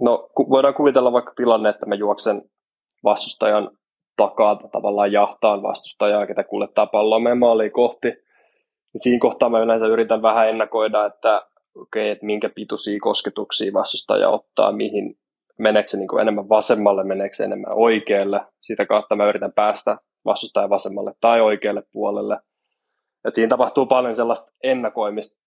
No 0.00 0.30
voidaan 0.36 0.74
kuvitella 0.74 1.12
vaikka 1.12 1.32
tilanne, 1.36 1.68
että 1.68 1.86
mä 1.86 1.94
juoksen 1.94 2.42
vastustajan 3.04 3.70
takaa 4.16 4.68
tavallaan 4.72 5.12
jahtaan 5.12 5.62
vastustajaa, 5.62 6.26
ketä 6.26 6.44
kuljettaa 6.44 6.86
palloa 6.86 7.20
meidän 7.20 7.38
maaliin 7.38 7.72
kohti. 7.72 8.08
Ja 8.94 9.00
siinä 9.02 9.18
kohtaa 9.20 9.48
mä 9.48 9.60
yleensä 9.60 9.86
yritän 9.86 10.22
vähän 10.22 10.48
ennakoida, 10.48 11.06
että 11.06 11.36
okei, 11.74 12.02
okay, 12.02 12.08
että 12.08 12.26
minkä 12.26 12.50
pituisia 12.54 12.98
kosketuksia 13.00 13.72
vastustaja 13.72 14.28
ottaa, 14.28 14.72
mihin 14.72 15.18
meneekö 15.58 15.90
se 15.90 15.96
niin 15.96 16.20
enemmän 16.20 16.48
vasemmalle, 16.48 17.04
meneekö 17.04 17.36
se 17.36 17.44
enemmän 17.44 17.72
oikealle. 17.72 18.40
Sitä 18.60 18.86
kautta 18.86 19.16
mä 19.16 19.28
yritän 19.28 19.52
päästä 19.52 19.98
vastustajan 20.30 20.70
vasemmalle 20.70 21.12
tai 21.20 21.40
oikealle 21.40 21.82
puolelle. 21.92 22.38
Et 23.24 23.34
siinä 23.34 23.48
tapahtuu 23.48 23.86
paljon 23.86 24.14
sellaista 24.14 24.52
ennakoimista 24.62 25.40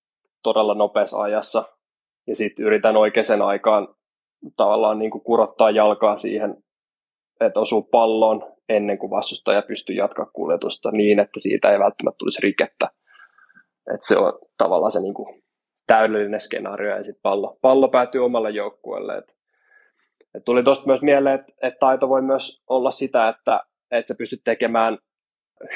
todella 0.43 0.73
nopeassa 0.73 1.21
ajassa, 1.21 1.63
ja 2.27 2.35
sitten 2.35 2.65
yritän 2.65 2.97
oikeaan 2.97 3.41
aikaan 3.41 3.88
tavallaan 4.57 5.00
niin 5.00 5.11
kuin 5.11 5.23
kurottaa 5.23 5.71
jalkaa 5.71 6.17
siihen, 6.17 6.63
että 7.39 7.59
osuu 7.59 7.83
palloon 7.83 8.53
ennen 8.69 8.97
kuin 8.97 9.09
vastustaja 9.09 9.61
pystyy 9.61 9.95
jatkaa 9.95 10.25
kuljetusta 10.25 10.91
niin, 10.91 11.19
että 11.19 11.39
siitä 11.39 11.71
ei 11.71 11.79
välttämättä 11.79 12.17
tulisi 12.17 12.41
rikettä. 12.41 12.89
Et 13.93 14.03
se 14.03 14.17
on 14.17 14.39
tavallaan 14.57 14.91
se 14.91 15.01
niin 15.01 15.13
kuin 15.13 15.43
täydellinen 15.88 16.41
skenaario, 16.41 16.95
ja 16.95 17.03
sitten 17.03 17.21
pallo, 17.21 17.57
pallo 17.61 17.88
päätyy 17.88 18.25
omalle 18.25 18.50
joukkueelle. 18.50 19.17
Et, 19.17 19.35
et 20.35 20.43
tuli 20.45 20.63
tuosta 20.63 20.88
myös 20.88 21.01
mieleen, 21.01 21.39
että 21.39 21.53
et 21.61 21.79
taito 21.79 22.09
voi 22.09 22.21
myös 22.21 22.63
olla 22.67 22.91
sitä, 22.91 23.29
että 23.29 23.63
että 23.91 24.13
sä 24.13 24.17
pystyt 24.17 24.41
tekemään 24.43 24.98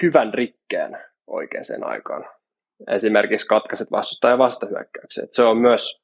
hyvän 0.01 0.33
rikkeen 0.33 0.97
oikeaan 1.27 1.83
aikaan. 1.83 2.25
Esimerkiksi 2.91 3.47
katkaiset 3.47 3.91
vastustajan 3.91 4.37
vastahyökkäyksiä. 4.37 5.23
Et 5.23 5.33
se 5.33 5.43
on 5.43 5.57
myös, 5.57 6.01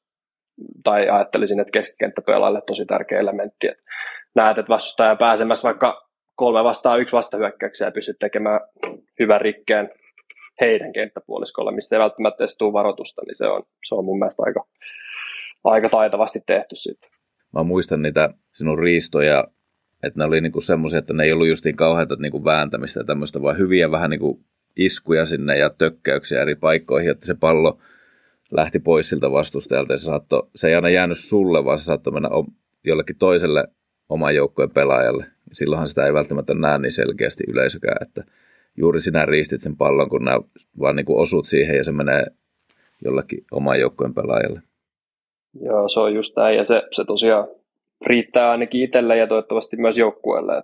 tai 0.84 1.08
ajattelisin, 1.08 1.60
että 1.60 1.70
keskikenttäpelaajalle 1.70 2.62
tosi 2.66 2.86
tärkeä 2.86 3.20
elementti, 3.20 3.68
että 3.68 3.82
näet, 4.34 4.58
että 4.58 4.68
vastustaja 4.68 5.16
pääsemässä 5.16 5.66
vaikka 5.66 6.08
kolme 6.34 6.64
vastaan 6.64 7.00
yksi 7.00 7.16
vastahyökkäyksiä 7.16 7.86
ja 7.86 7.92
pystyt 7.92 8.16
tekemään 8.18 8.60
hyvän 9.20 9.40
rikkeen 9.40 9.90
heidän 10.60 10.92
kenttäpuoliskolla, 10.92 11.72
mistä 11.72 11.96
ei 11.96 12.00
välttämättä 12.00 12.44
edes 12.44 12.56
tule 12.56 12.72
varoitusta, 12.72 13.22
niin 13.26 13.34
se 13.34 13.46
on, 13.46 13.62
se 13.88 13.94
on 13.94 14.04
mun 14.04 14.18
mielestä 14.18 14.42
aika, 14.46 14.66
aika 15.64 15.88
taitavasti 15.88 16.40
tehty 16.46 16.76
sitten. 16.76 17.10
Mä 17.54 17.62
muistan 17.62 18.02
niitä 18.02 18.30
sinun 18.54 18.78
riistoja 18.78 19.44
että 20.02 20.20
ne 20.20 20.24
oli 20.24 20.40
niinku 20.40 20.60
semmoisia, 20.60 20.98
että 20.98 21.12
ne 21.12 21.24
ei 21.24 21.32
ollut 21.32 21.48
justiin 21.48 21.76
kauheita 21.76 22.16
niinku 22.18 22.44
vääntämistä 22.44 23.00
ja 23.00 23.04
tämmöistä, 23.04 23.42
vaan 23.42 23.58
hyviä 23.58 23.90
vähän 23.90 24.10
niinku 24.10 24.40
iskuja 24.76 25.24
sinne 25.24 25.58
ja 25.58 25.70
tökkäyksiä 25.70 26.42
eri 26.42 26.54
paikkoihin, 26.54 27.10
että 27.10 27.26
se 27.26 27.34
pallo 27.34 27.78
lähti 28.52 28.78
pois 28.78 29.08
siltä 29.08 29.32
vastustajalta 29.32 29.92
ja 29.92 29.96
se, 29.96 30.04
saattoi, 30.04 30.48
se 30.54 30.68
ei 30.68 30.74
aina 30.74 30.88
jäänyt 30.88 31.18
sulle, 31.18 31.64
vaan 31.64 31.78
se 31.78 31.84
saattoi 31.84 32.12
mennä 32.12 32.28
jollekin 32.84 33.18
toiselle 33.18 33.68
oman 34.08 34.34
joukkojen 34.34 34.70
pelaajalle. 34.74 35.24
Ja 35.24 35.54
silloinhan 35.54 35.88
sitä 35.88 36.06
ei 36.06 36.14
välttämättä 36.14 36.54
näe 36.54 36.78
niin 36.78 36.92
selkeästi 36.92 37.44
yleisökään, 37.48 37.96
että 38.00 38.24
juuri 38.76 39.00
sinä 39.00 39.26
riistit 39.26 39.60
sen 39.60 39.76
pallon, 39.76 40.08
kun 40.08 40.24
nämä 40.24 40.40
vaan 40.80 40.96
niin 40.96 41.06
osut 41.08 41.46
siihen 41.46 41.76
ja 41.76 41.84
se 41.84 41.92
menee 41.92 42.24
jollekin 43.04 43.44
oman 43.52 43.80
joukkojen 43.80 44.14
pelaajalle. 44.14 44.62
Joo, 45.60 45.88
se 45.88 46.00
on 46.00 46.14
just 46.14 46.36
näin 46.36 46.56
ja 46.56 46.64
se, 46.64 46.82
se 46.90 47.04
tosiaan 47.04 47.48
riittää 48.06 48.50
ainakin 48.50 48.82
itselle 48.82 49.16
ja 49.16 49.26
toivottavasti 49.26 49.76
myös 49.76 49.98
joukkueelle. 49.98 50.62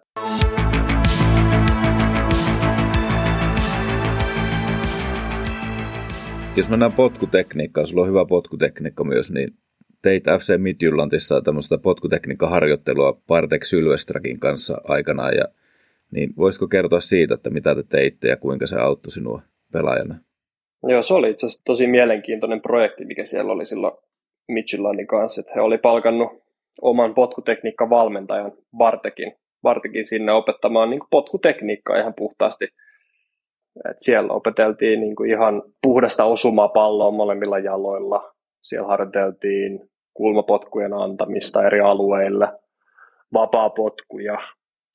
Jos 6.56 6.68
mennään 6.68 6.92
potkutekniikkaan, 6.92 7.86
sulla 7.86 8.02
on 8.02 8.08
hyvä 8.08 8.24
potkutekniikka 8.28 9.04
myös, 9.04 9.32
niin 9.32 9.48
teit 10.02 10.24
FC 10.24 10.58
Midjyllandissa 10.58 11.42
tämmöistä 11.42 11.78
potkutekniikkaharjoittelua 11.78 13.20
Partek 13.26 13.64
Sylvestrakin 13.64 14.40
kanssa 14.40 14.80
aikanaan, 14.84 15.34
ja 15.34 15.44
niin 16.10 16.30
voisiko 16.36 16.68
kertoa 16.68 17.00
siitä, 17.00 17.34
että 17.34 17.50
mitä 17.50 17.74
te 17.74 17.82
teitte 17.82 18.28
ja 18.28 18.36
kuinka 18.36 18.66
se 18.66 18.76
auttoi 18.76 19.10
sinua 19.10 19.42
pelaajana? 19.72 20.14
Joo, 20.82 21.02
se 21.02 21.14
oli 21.14 21.30
itse 21.30 21.46
asiassa 21.46 21.64
tosi 21.64 21.86
mielenkiintoinen 21.86 22.60
projekti, 22.60 23.04
mikä 23.04 23.24
siellä 23.24 23.52
oli 23.52 23.66
silloin 23.66 23.94
Midtjyllandin 24.48 25.06
kanssa, 25.06 25.40
että 25.40 25.52
he 25.54 25.60
oli 25.60 25.78
palkannut 25.78 26.47
oman 26.82 27.14
potkutekniikkavalmentajan 27.14 28.52
Bartekin, 28.76 29.32
Bartekin 29.62 30.06
sinne 30.06 30.32
opettamaan 30.32 30.90
niin 30.90 31.00
potkutekniikkaa 31.10 31.98
ihan 31.98 32.14
puhtaasti. 32.14 32.64
Et 33.90 33.96
siellä 34.00 34.32
opeteltiin 34.32 35.00
niin 35.00 35.26
ihan 35.28 35.62
puhdasta 35.82 36.24
osumaa 36.24 36.68
palloa 36.68 37.10
molemmilla 37.10 37.58
jaloilla. 37.58 38.34
Siellä 38.62 38.88
harjoiteltiin 38.88 39.80
kulmapotkujen 40.14 40.92
antamista 40.92 41.66
eri 41.66 41.80
alueille, 41.80 42.48
vapaapotkuja, 43.32 44.38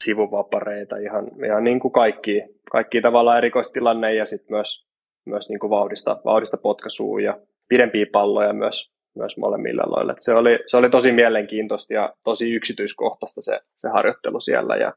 sivuvapareita, 0.04 0.98
ihan, 0.98 1.28
ihan 1.46 1.64
niin 1.64 1.80
kuin 1.80 1.92
kaikki, 1.92 2.42
kaikki 2.72 3.02
tavallaan 3.02 3.38
erikoistilanne 3.38 4.14
ja 4.14 4.26
sitten 4.26 4.56
myös, 4.56 4.88
myös 5.26 5.50
niin 5.50 5.60
kuin 5.60 5.70
vauhdista, 5.70 6.22
vauhdista 6.26 6.58
potkaisua 6.58 7.22
ja 7.22 7.38
pidempiä 7.70 8.06
palloja 8.12 8.54
myös 8.54 8.94
myös 9.16 9.38
molemmilla 9.38 9.84
aloilla. 9.88 10.16
Se 10.20 10.34
oli, 10.34 10.60
se 10.68 10.78
oli 10.78 10.90
tosi 10.90 11.12
mielenkiintoista 11.12 11.94
ja 11.94 12.14
tosi 12.24 12.54
yksityiskohtaista 12.54 13.42
se, 13.42 13.60
se 13.78 13.90
harjoittelu 13.90 14.40
siellä 14.40 14.76
ja 14.76 14.94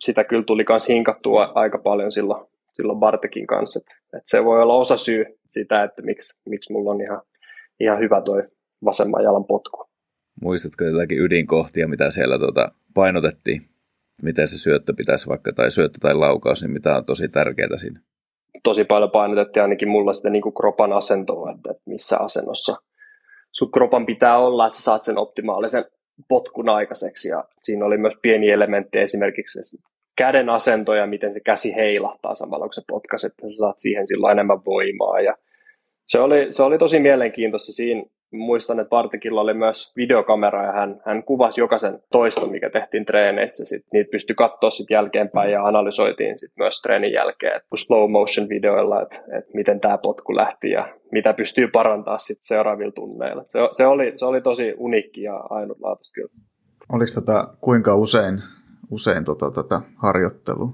sitä 0.00 0.24
kyllä 0.24 0.44
tuli 0.44 0.64
myös 0.68 0.88
hinkattua 0.88 1.52
aika 1.54 1.78
paljon 1.78 2.12
silloin, 2.12 2.46
silloin 2.72 2.98
Bartekin 2.98 3.46
kanssa. 3.46 3.80
Et, 3.80 4.16
et 4.16 4.22
se 4.26 4.44
voi 4.44 4.62
olla 4.62 4.74
osa 4.74 4.96
syy 4.96 5.24
sitä, 5.50 5.84
että 5.84 6.02
miksi, 6.02 6.38
miksi 6.48 6.72
mulla 6.72 6.90
on 6.90 7.00
ihan, 7.00 7.22
ihan 7.80 7.98
hyvä 7.98 8.22
toi 8.24 8.42
vasemman 8.84 9.22
jalan 9.22 9.44
potku. 9.44 9.86
Muistatko 10.42 10.84
jotakin 10.84 11.22
ydinkohtia, 11.22 11.88
mitä 11.88 12.10
siellä 12.10 12.38
tuota 12.38 12.72
painotettiin? 12.94 13.62
Miten 14.22 14.46
se 14.46 14.58
syöttö 14.58 14.92
pitäisi 14.96 15.28
vaikka, 15.28 15.52
tai 15.52 15.70
syöttö 15.70 15.98
tai 16.02 16.14
laukaus, 16.14 16.62
niin 16.62 16.72
mitä 16.72 16.96
on 16.96 17.04
tosi 17.04 17.28
tärkeää 17.28 17.76
siinä? 17.76 18.00
Tosi 18.62 18.84
paljon 18.84 19.10
painotettiin 19.10 19.62
ainakin 19.62 19.88
mulla 19.88 20.14
sitä 20.14 20.30
niin 20.30 20.42
kuin 20.42 20.54
kropan 20.54 20.92
asentoa, 20.92 21.50
että 21.50 21.74
missä 21.86 22.18
asennossa– 22.18 22.76
sun 23.56 23.70
kropan 23.70 24.06
pitää 24.06 24.38
olla, 24.38 24.66
että 24.66 24.78
sä 24.78 24.84
saat 24.84 25.04
sen 25.04 25.18
optimaalisen 25.18 25.84
potkun 26.28 26.68
aikaiseksi. 26.68 27.28
Ja 27.28 27.44
siinä 27.62 27.84
oli 27.84 27.96
myös 27.98 28.14
pieni 28.22 28.50
elementti 28.50 28.98
esimerkiksi 28.98 29.78
käden 30.16 30.48
asento 30.48 30.94
ja 30.94 31.06
miten 31.06 31.34
se 31.34 31.40
käsi 31.40 31.74
heilahtaa 31.74 32.34
samalla, 32.34 32.66
kun 32.66 32.74
se 32.74 32.82
potkaset, 32.88 33.30
että 33.30 33.48
sä 33.50 33.56
saat 33.56 33.78
siihen 33.78 34.06
silloin 34.06 34.32
enemmän 34.32 34.64
voimaa. 34.64 35.20
Ja 35.20 35.36
se 36.06 36.18
oli, 36.18 36.46
se 36.50 36.62
oli 36.62 36.78
tosi 36.78 37.00
mielenkiintoista 37.00 37.72
siinä, 37.72 38.02
muistan, 38.36 38.80
että 38.80 38.88
Partikilla 38.88 39.40
oli 39.40 39.54
myös 39.54 39.92
videokamera 39.96 40.64
ja 40.64 40.72
hän, 40.72 41.00
hän 41.06 41.22
kuvasi 41.22 41.60
jokaisen 41.60 42.00
toiston, 42.12 42.50
mikä 42.50 42.70
tehtiin 42.70 43.04
treeneissä. 43.04 43.64
Sitten 43.64 43.88
niitä 43.92 44.10
pystyi 44.10 44.34
katsoa 44.36 44.70
sitten 44.70 44.94
jälkeenpäin 44.94 45.52
ja 45.52 45.64
analysoitiin 45.64 46.38
sitten 46.38 46.64
myös 46.64 46.80
treenin 46.82 47.12
jälkeen 47.12 47.56
että 47.56 47.68
slow 47.74 48.10
motion 48.10 48.48
videoilla, 48.48 49.02
että, 49.02 49.16
että 49.16 49.50
miten 49.54 49.80
tämä 49.80 49.98
potku 49.98 50.36
lähti 50.36 50.70
ja 50.70 50.88
mitä 51.12 51.32
pystyy 51.32 51.68
parantaa 51.68 52.18
sitten 52.18 52.44
seuraavilla 52.44 52.92
tunneilla. 52.92 53.44
Se, 53.46 53.58
se, 53.72 53.86
oli, 53.86 54.12
se 54.16 54.24
oli 54.24 54.40
tosi 54.40 54.74
uniikki 54.78 55.22
ja 55.22 55.36
ainutlaatuista 55.36 56.14
kyllä. 56.14 56.34
Oliko 56.92 57.10
tätä 57.14 57.44
kuinka 57.60 57.96
usein, 57.96 58.42
usein 58.90 59.24
tota, 59.24 59.50
tätä 59.50 59.80
harjoittelua? 59.96 60.68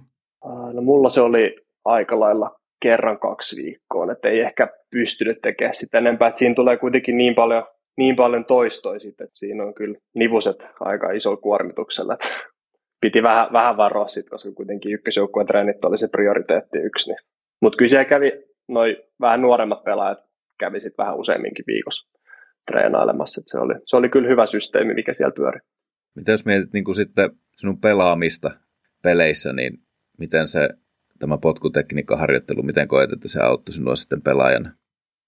No 0.73 0.83
mulla 0.83 1.09
se 1.09 1.21
oli 1.21 1.57
aika 1.85 2.21
lailla 2.21 2.60
kerran 2.83 3.19
kaksi 3.19 3.63
viikkoon, 3.63 4.11
että 4.11 4.29
ei 4.29 4.41
ehkä 4.41 4.69
pystynyt 4.91 5.39
tekemään 5.43 5.75
sitä 5.75 5.99
enempää. 5.99 6.29
Että 6.29 6.39
siinä 6.39 6.55
tulee 6.55 6.77
kuitenkin 6.77 7.17
niin 7.17 7.35
paljon, 7.35 7.65
niin 7.97 8.17
paljon 8.17 8.45
toistoja 8.45 9.01
sitten, 9.01 9.25
että 9.25 9.39
siinä 9.39 9.65
on 9.65 9.75
kyllä 9.75 9.99
nivuset 10.15 10.57
aika 10.81 11.13
iso 11.13 11.37
kuormituksella. 11.37 12.15
Että 12.15 12.29
piti 13.01 13.23
vähän, 13.23 13.53
vähän 13.53 13.77
varoa 13.77 14.09
sitten, 14.09 14.31
koska 14.31 14.53
kuitenkin 14.53 14.93
ykkösjoukkueen 14.93 15.47
treenit 15.47 15.85
oli 15.85 15.99
se 15.99 16.09
prioriteetti 16.09 16.79
yksi. 16.79 17.11
Niin. 17.11 17.19
Mutta 17.63 17.77
kyllä 17.77 17.89
siellä 17.89 18.05
kävi 18.05 18.33
noin 18.69 18.97
vähän 19.21 19.43
nuoremmat 19.43 19.85
pelaajat 19.85 20.19
kävi 20.59 20.81
sitten 20.81 21.05
vähän 21.05 21.17
useamminkin 21.17 21.65
viikossa 21.67 22.19
treenailemassa. 22.67 23.41
Että 23.41 23.51
se, 23.51 23.59
oli, 23.59 23.75
se 23.85 23.97
oli 23.97 24.09
kyllä 24.09 24.29
hyvä 24.29 24.47
systeemi, 24.47 24.95
mikä 24.95 25.15
siellä 25.15 25.35
pyöri. 25.37 25.61
Mitä 26.17 26.33
jos 26.33 26.47
mietit 26.47 26.73
niin 26.73 26.85
kuin 26.85 26.95
sitten 26.95 27.31
sinun 27.57 27.81
pelaamista 27.81 28.51
peleissä, 29.03 29.53
niin 29.53 29.79
miten 30.19 30.49
se 30.49 30.69
tämä 31.21 31.39
potkutekniikkaharjoittelu, 31.39 32.63
miten 32.63 32.89
koet, 32.89 33.13
että 33.13 33.29
se 33.29 33.41
auttoi 33.41 33.73
sinua 33.73 33.95
sitten 33.95 34.23
pelaajana? 34.23 34.71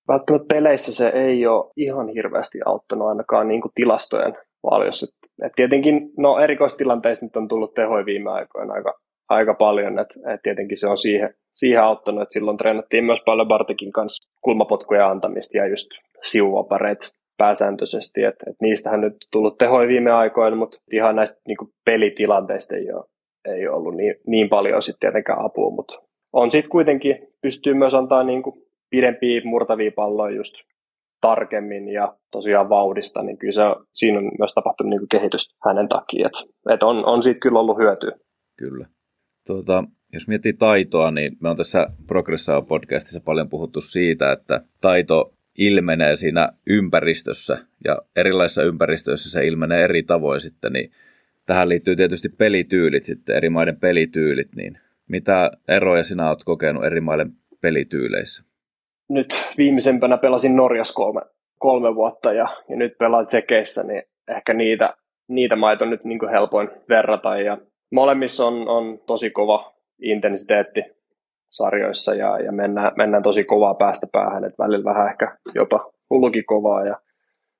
Välttämättä 0.08 0.54
peleissä 0.54 0.94
se 0.94 1.08
ei 1.08 1.46
ole 1.46 1.72
ihan 1.76 2.08
hirveästi 2.08 2.58
auttanut 2.66 3.08
ainakaan 3.08 3.48
niin 3.48 3.60
kuin 3.60 3.72
tilastojen 3.74 4.34
valiossa. 4.70 5.06
Et 5.44 5.52
tietenkin 5.56 6.10
no, 6.18 6.38
erikoistilanteissa 6.38 7.26
nyt 7.26 7.36
on 7.36 7.48
tullut 7.48 7.74
tehoja 7.74 8.06
viime 8.06 8.30
aikoina 8.30 8.74
aika, 8.74 8.94
aika 9.28 9.54
paljon, 9.54 9.98
että 9.98 10.14
et 10.34 10.40
tietenkin 10.42 10.78
se 10.78 10.86
on 10.86 10.98
siihen, 10.98 11.34
siihen 11.54 11.82
auttanut, 11.82 12.22
että 12.22 12.32
silloin 12.32 12.56
treenattiin 12.56 13.04
myös 13.04 13.22
paljon 13.26 13.48
Bartekin 13.48 13.92
kanssa 13.92 14.30
kulmapotkuja 14.40 15.08
antamista 15.10 15.58
ja 15.58 15.66
just 15.66 15.88
siuvapareet 16.22 17.10
pääsääntöisesti, 17.36 18.24
että 18.24 18.44
et 18.50 18.56
niistähän 18.60 19.00
nyt 19.00 19.16
tullut 19.32 19.58
tehoja 19.58 19.88
viime 19.88 20.10
aikoina, 20.10 20.56
mutta 20.56 20.78
ihan 20.92 21.16
näistä 21.16 21.40
niin 21.46 21.72
pelitilanteista 21.84 22.76
ei 22.76 22.92
ole 22.92 23.04
ei 23.44 23.68
ollut 23.68 23.96
niin, 23.96 24.14
niin 24.26 24.48
paljon 24.48 24.82
sitten 24.82 25.00
tietenkään 25.00 25.44
apua, 25.44 25.70
mutta 25.70 26.02
on 26.32 26.50
sitten 26.50 26.70
kuitenkin, 26.70 27.28
pystyy 27.40 27.74
myös 27.74 27.94
antaa 27.94 28.24
niin 28.24 28.42
kuin 28.42 28.62
pidempiä 28.90 29.40
murtavia 29.44 29.92
palloja 29.96 30.36
just 30.36 30.54
tarkemmin 31.20 31.88
ja 31.88 32.16
tosiaan 32.30 32.68
vauhdista, 32.68 33.22
niin 33.22 33.38
kyllä 33.38 33.52
se, 33.52 33.62
siinä 33.92 34.18
on 34.18 34.30
myös 34.38 34.54
tapahtunut 34.54 34.90
niin 34.90 35.08
kehitystä 35.08 35.54
hänen 35.66 35.88
takia, 35.88 36.26
että 36.26 36.54
et 36.74 36.82
on, 36.82 37.06
on 37.06 37.22
siitä 37.22 37.40
kyllä 37.40 37.60
ollut 37.60 37.78
hyötyä. 37.78 38.12
Kyllä. 38.58 38.86
Tuota, 39.46 39.84
jos 40.12 40.28
miettii 40.28 40.52
taitoa, 40.52 41.10
niin 41.10 41.36
me 41.40 41.48
on 41.48 41.56
tässä 41.56 41.86
Progressao 42.06 42.62
podcastissa 42.62 43.20
paljon 43.20 43.48
puhuttu 43.48 43.80
siitä, 43.80 44.32
että 44.32 44.60
taito 44.80 45.32
ilmenee 45.58 46.16
siinä 46.16 46.48
ympäristössä 46.66 47.58
ja 47.84 47.98
erilaisissa 48.16 48.62
ympäristöissä 48.62 49.30
se 49.30 49.46
ilmenee 49.46 49.84
eri 49.84 50.02
tavoin 50.02 50.40
sitten, 50.40 50.72
niin 50.72 50.90
tähän 51.46 51.68
liittyy 51.68 51.96
tietysti 51.96 52.28
pelityylit 52.28 53.04
sitten, 53.04 53.36
eri 53.36 53.50
maiden 53.50 53.80
pelityylit, 53.80 54.48
niin 54.56 54.78
mitä 55.08 55.50
eroja 55.68 56.02
sinä 56.02 56.28
olet 56.28 56.44
kokenut 56.44 56.84
eri 56.84 57.00
maiden 57.00 57.32
pelityyleissä? 57.60 58.44
Nyt 59.08 59.28
viimeisempänä 59.58 60.18
pelasin 60.18 60.56
Norjas 60.56 60.94
kolme, 60.94 61.20
kolme 61.58 61.94
vuotta 61.94 62.32
ja, 62.32 62.48
ja 62.68 62.76
nyt 62.76 62.98
pelaan 62.98 63.26
Tsekeissä, 63.26 63.82
niin 63.82 64.02
ehkä 64.28 64.54
niitä, 64.54 64.96
niitä 65.28 65.56
maita 65.56 65.84
on 65.84 65.90
nyt 65.90 66.04
niin 66.04 66.30
helpoin 66.30 66.70
verrata. 66.88 67.36
Ja 67.36 67.58
molemmissa 67.92 68.46
on, 68.46 68.68
on 68.68 68.98
tosi 69.06 69.30
kova 69.30 69.74
intensiteetti 70.02 70.80
sarjoissa 71.50 72.14
ja, 72.14 72.38
ja 72.38 72.52
mennään, 72.52 72.92
mennään 72.96 73.22
tosi 73.22 73.44
kovaa 73.44 73.74
päästä 73.74 74.06
päähän, 74.12 74.44
että 74.44 74.62
välillä 74.62 74.84
vähän 74.84 75.08
ehkä 75.08 75.36
jopa 75.54 75.92
hullukin 76.10 76.44
kovaa. 76.46 76.86
Ja, 76.86 77.00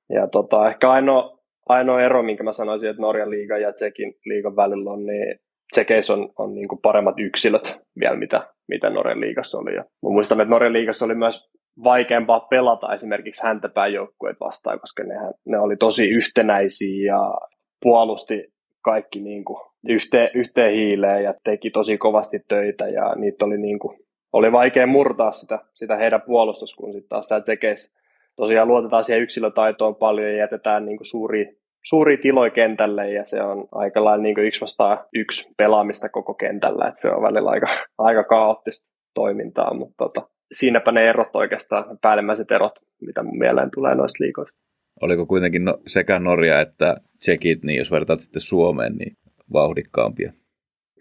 ja 0.08 0.28
tota, 0.28 0.68
ehkä 0.68 0.90
ainoa, 0.90 1.38
ainoa 1.68 2.02
ero, 2.02 2.22
minkä 2.22 2.42
mä 2.42 2.52
sanoisin, 2.52 2.90
että 2.90 3.02
Norjan 3.02 3.30
liiga 3.30 3.58
ja 3.58 3.72
Tsekin 3.72 4.14
liigan 4.24 4.56
välillä 4.56 4.92
on, 4.92 5.06
niin 5.06 5.38
Tsekeissä 5.72 6.12
on, 6.12 6.28
on 6.38 6.54
niin 6.54 6.68
kuin 6.68 6.78
paremmat 6.82 7.14
yksilöt 7.18 7.80
vielä, 8.00 8.16
mitä, 8.16 8.46
mitä 8.68 8.90
Norjan 8.90 9.20
liigassa 9.20 9.58
oli. 9.58 9.74
Ja 9.74 9.82
mä 9.82 10.10
muistan, 10.10 10.40
että 10.40 10.50
Norjan 10.50 10.72
liigassa 10.72 11.04
oli 11.04 11.14
myös 11.14 11.50
vaikeampaa 11.84 12.40
pelata 12.40 12.94
esimerkiksi 12.94 13.46
häntäpään 13.46 13.92
joukkueet 13.92 14.36
vastaan, 14.40 14.80
koska 14.80 15.02
ne, 15.02 15.14
ne 15.46 15.58
oli 15.58 15.76
tosi 15.76 16.10
yhtenäisiä 16.10 17.06
ja 17.06 17.34
puolusti 17.82 18.52
kaikki 18.84 19.20
niin 19.20 19.44
kuin 19.44 19.60
yhteen, 19.88 20.30
yhteen 20.34 20.74
hiileen 20.74 21.24
ja 21.24 21.34
teki 21.44 21.70
tosi 21.70 21.98
kovasti 21.98 22.40
töitä 22.48 22.88
ja 22.88 23.14
niitä 23.14 23.44
oli, 23.44 23.58
niin 23.58 23.78
kuin, 23.78 23.98
oli 24.32 24.52
vaikea 24.52 24.86
murtaa 24.86 25.32
sitä, 25.32 25.58
sitä 25.74 25.96
heidän 25.96 26.22
puolustus, 26.22 26.74
kun 26.74 26.92
sitten 26.92 27.08
taas 27.08 27.28
Tsekeissä 27.42 28.01
tosiaan 28.36 28.68
luotetaan 28.68 29.04
siihen 29.04 29.22
yksilötaitoon 29.22 29.94
paljon 29.94 30.30
ja 30.30 30.36
jätetään 30.36 30.84
niin 30.84 30.96
kuin 30.96 31.06
suuri, 31.06 31.56
suuri 31.84 32.16
tiloi 32.16 32.50
kentälle 32.50 33.10
ja 33.10 33.24
se 33.24 33.42
on 33.42 33.68
aika 33.72 34.04
lailla 34.04 34.22
niin 34.22 34.34
kuin 34.34 34.46
yksi 34.46 34.60
vastaan 34.60 34.98
yksi 35.14 35.54
pelaamista 35.56 36.08
koko 36.08 36.34
kentällä, 36.34 36.88
että 36.88 37.00
se 37.00 37.08
on 37.08 37.22
välillä 37.22 37.50
aika, 37.50 37.66
aika 37.98 38.24
kaoottista. 38.24 38.92
toimintaa, 39.14 39.74
mutta 39.74 39.94
tota, 39.98 40.28
siinäpä 40.52 40.92
ne 40.92 41.08
erot 41.08 41.36
oikeastaan, 41.36 41.88
ne 41.88 41.96
päällimmäiset 42.02 42.50
erot, 42.50 42.78
mitä 43.00 43.22
mun 43.22 43.38
mieleen 43.38 43.70
tulee 43.74 43.94
noista 43.94 44.24
liikoista. 44.24 44.58
Oliko 45.02 45.26
kuitenkin 45.26 45.64
no, 45.64 45.78
sekä 45.86 46.18
Norja 46.18 46.60
että 46.60 46.96
Tsekit, 47.18 47.64
niin 47.64 47.78
jos 47.78 47.90
vertaat 47.90 48.20
sitten 48.20 48.40
Suomeen, 48.40 48.92
niin 48.96 49.16
vauhdikkaampia? 49.52 50.32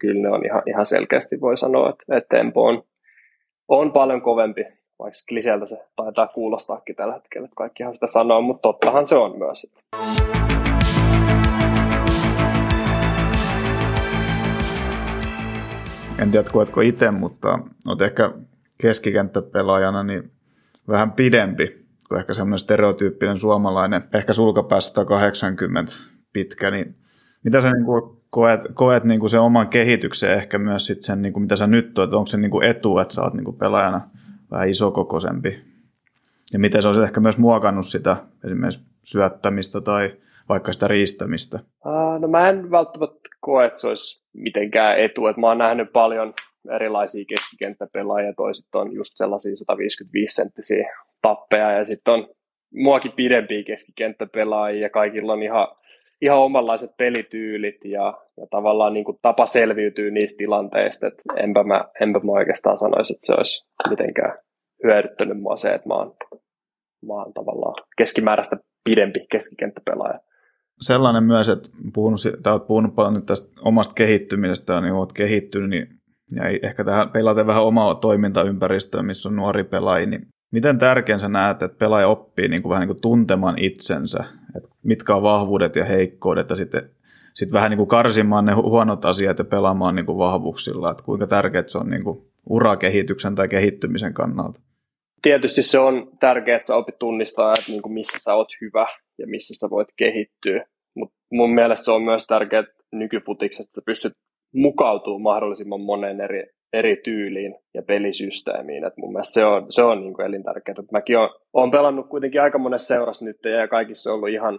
Kyllä 0.00 0.22
ne 0.22 0.28
on 0.28 0.46
ihan, 0.46 0.62
ihan 0.66 0.86
selkeästi 0.86 1.40
voi 1.40 1.56
sanoa, 1.56 1.90
että, 1.90 2.16
että 2.16 2.36
tempo 2.36 2.64
on, 2.64 2.82
on 3.68 3.92
paljon 3.92 4.22
kovempi, 4.22 4.64
vaikka 4.98 5.18
kliseeltä 5.28 5.66
se 5.66 5.84
taitaa 5.96 6.26
kuulostaakin 6.26 6.96
tällä 6.96 7.14
hetkellä, 7.14 7.44
että 7.44 7.56
kaikkihan 7.56 7.94
sitä 7.94 8.06
sanoo, 8.06 8.40
mutta 8.40 8.62
tottahan 8.62 9.06
se 9.06 9.16
on 9.16 9.38
myös. 9.38 9.66
En 16.18 16.30
tiedä, 16.30 16.48
koetko 16.52 16.80
itse, 16.80 17.10
mutta 17.10 17.58
olet 17.86 18.02
ehkä 18.02 18.30
keskikenttäpelaajana 18.78 20.02
niin 20.02 20.30
vähän 20.88 21.12
pidempi 21.12 21.86
kuin 22.08 22.18
ehkä 22.18 22.34
semmoinen 22.34 22.58
stereotyyppinen 22.58 23.38
suomalainen, 23.38 24.02
ehkä 24.14 24.32
sulkapäässä 24.32 24.92
180 24.92 25.92
pitkä, 26.32 26.70
niin 26.70 26.96
mitä 27.44 27.60
sä 27.60 27.70
niin 27.70 27.84
kuin 27.84 28.02
koet, 28.30 28.60
koet 28.74 29.04
niin 29.04 29.20
kuin 29.20 29.30
sen 29.30 29.40
oman 29.40 29.68
kehityksen 29.68 30.32
ehkä 30.32 30.58
myös 30.58 30.86
sit 30.86 31.02
sen, 31.02 31.22
niin 31.22 31.32
kuin 31.32 31.42
mitä 31.42 31.56
sä 31.56 31.66
nyt 31.66 31.98
oot, 31.98 32.12
onko 32.12 32.26
se 32.26 32.36
niin 32.36 32.50
kuin 32.50 32.64
etu, 32.64 32.98
että 32.98 33.14
sä 33.14 33.22
oot 33.22 33.34
niin 33.34 33.44
kuin 33.44 33.56
pelaajana 33.56 34.00
vähän 34.52 34.68
isokokoisempi? 34.68 35.58
Ja 36.52 36.58
miten 36.58 36.82
se 36.82 36.88
on 36.88 37.04
ehkä 37.04 37.20
myös 37.20 37.38
muokannut 37.38 37.86
sitä 37.86 38.16
esimerkiksi 38.44 38.80
syöttämistä 39.02 39.80
tai 39.80 40.16
vaikka 40.48 40.72
sitä 40.72 40.88
riistämistä? 40.88 41.58
Uh, 41.86 42.20
no 42.20 42.28
mä 42.28 42.48
en 42.48 42.70
välttämättä 42.70 43.28
koe, 43.40 43.66
että 43.66 43.80
se 43.80 43.88
olisi 43.88 44.24
mitenkään 44.32 44.98
etu. 44.98 45.26
että 45.26 45.40
mä 45.40 45.48
oon 45.48 45.58
nähnyt 45.58 45.92
paljon 45.92 46.34
erilaisia 46.74 47.24
keskikenttäpelaajia, 47.28 48.34
toiset 48.36 48.74
on 48.74 48.92
just 48.92 49.12
sellaisia 49.14 49.56
155 49.56 50.34
senttisiä 50.34 50.88
tappeja 51.22 51.72
ja 51.72 51.84
sitten 51.84 52.14
on 52.14 52.28
muakin 52.74 53.12
pidempiä 53.12 53.62
keskikenttäpelaajia 53.62 54.82
ja 54.82 54.90
kaikilla 54.90 55.32
on 55.32 55.42
ihan, 55.42 55.68
ihan 56.22 56.38
omanlaiset 56.38 56.90
pelityylit 56.96 57.84
ja, 57.84 58.18
ja 58.36 58.46
tavallaan 58.50 58.92
niin 58.92 59.04
kuin 59.04 59.18
tapa 59.22 59.46
selviytyy 59.46 60.10
niistä 60.10 60.38
tilanteista, 60.38 61.06
että 61.06 61.22
enpä 61.36 61.64
mä, 61.64 61.84
enpä 62.00 62.20
mä 62.24 62.32
oikeastaan 62.32 62.78
sanoisi, 62.78 63.12
että 63.12 63.26
se 63.26 63.34
olisi 63.34 63.64
mitenkään 63.90 64.38
hyödyttänyt 64.84 65.40
mua 65.40 65.56
se, 65.56 65.68
että 65.68 65.88
mä 65.88 65.94
oon, 65.94 66.14
mä 67.06 67.14
oon 67.14 67.32
tavallaan 67.32 67.84
keskimääräistä 67.96 68.56
pidempi 68.84 69.26
keskikenttäpelaaja. 69.32 70.18
Sellainen 70.80 71.24
myös, 71.24 71.48
että 71.48 71.68
puhunut, 71.94 72.20
olet 72.46 72.66
puhunut 72.66 72.94
paljon 72.94 73.14
nyt 73.14 73.26
tästä 73.26 73.60
omasta 73.64 73.94
kehittymisestä, 73.94 74.80
niin 74.80 74.94
olet 74.94 75.12
kehittynyt, 75.12 75.70
niin 75.70 75.86
ja 76.34 76.42
ehkä 76.62 76.84
tähän 76.84 77.10
pelaten 77.10 77.46
vähän 77.46 77.64
omaa 77.64 77.94
toimintaympäristöä, 77.94 79.02
missä 79.02 79.28
on 79.28 79.36
nuori 79.36 79.64
pelaaja, 79.64 80.06
niin 80.06 80.26
miten 80.52 80.78
tärkeän 80.78 81.20
sä 81.20 81.28
näet, 81.28 81.62
että 81.62 81.78
pelaaja 81.78 82.08
oppii 82.08 82.48
niin 82.48 82.62
kuin 82.62 82.70
vähän 82.70 82.80
niin 82.80 82.94
kuin 82.94 83.00
tuntemaan 83.00 83.58
itsensä, 83.58 84.24
mitkä 84.82 85.14
on 85.14 85.22
vahvuudet 85.22 85.76
ja 85.76 85.84
heikkoudet, 85.84 86.50
ja 86.50 86.56
sitten 86.56 86.82
sit 87.34 87.52
vähän 87.52 87.70
niin 87.70 87.78
kuin 87.78 87.88
karsimaan 87.88 88.44
ne 88.44 88.52
huonot 88.52 89.04
asiat 89.04 89.38
ja 89.38 89.44
pelaamaan 89.44 89.94
niin 89.94 90.06
kuin 90.06 90.18
vahvuuksilla, 90.18 90.90
että 90.90 91.04
kuinka 91.04 91.26
tärkeää 91.26 91.64
se 91.66 91.78
on 91.78 91.90
niin 91.90 92.04
kuin 92.04 92.32
urakehityksen 92.50 93.34
tai 93.34 93.48
kehittymisen 93.48 94.14
kannalta? 94.14 94.60
Tietysti 95.22 95.62
se 95.62 95.78
on 95.78 96.10
tärkeää, 96.20 96.56
että 96.56 96.66
sä 96.66 96.76
opit 96.76 96.98
tunnistaa, 96.98 97.52
että 97.58 97.72
niin 97.72 97.82
kuin 97.82 97.92
missä 97.92 98.18
sä 98.18 98.34
oot 98.34 98.48
hyvä 98.60 98.86
ja 99.18 99.26
missä 99.26 99.54
sä 99.54 99.70
voit 99.70 99.88
kehittyä. 99.96 100.64
Mutta 100.96 101.16
mun 101.32 101.54
mielestä 101.54 101.84
se 101.84 101.92
on 101.92 102.02
myös 102.02 102.26
tärkeää 102.26 102.64
nykyfutiksi, 102.92 103.62
että 103.62 103.74
sä 103.74 103.82
pystyt 103.86 104.12
mukautumaan 104.54 105.22
mahdollisimman 105.22 105.80
monen 105.80 106.20
eri, 106.20 106.46
eri 106.72 106.96
tyyliin 107.04 107.54
ja 107.74 107.82
pelisysteemiin. 107.82 108.84
Et 108.84 108.96
mun 108.96 109.12
mielestä 109.12 109.32
se 109.32 109.44
on, 109.44 109.66
se 109.72 109.82
on 109.82 110.00
niin 110.00 110.14
kuin 110.14 110.26
elintärkeää. 110.26 110.74
Et 110.78 110.92
mäkin 110.92 111.16
olen 111.52 111.70
pelannut 111.70 112.08
kuitenkin 112.08 112.42
aika 112.42 112.58
monessa 112.58 112.94
seurassa 112.94 113.24
nyt 113.24 113.36
ja 113.44 113.68
kaikissa 113.68 114.10
on 114.10 114.14
ollut 114.14 114.28
ihan, 114.28 114.58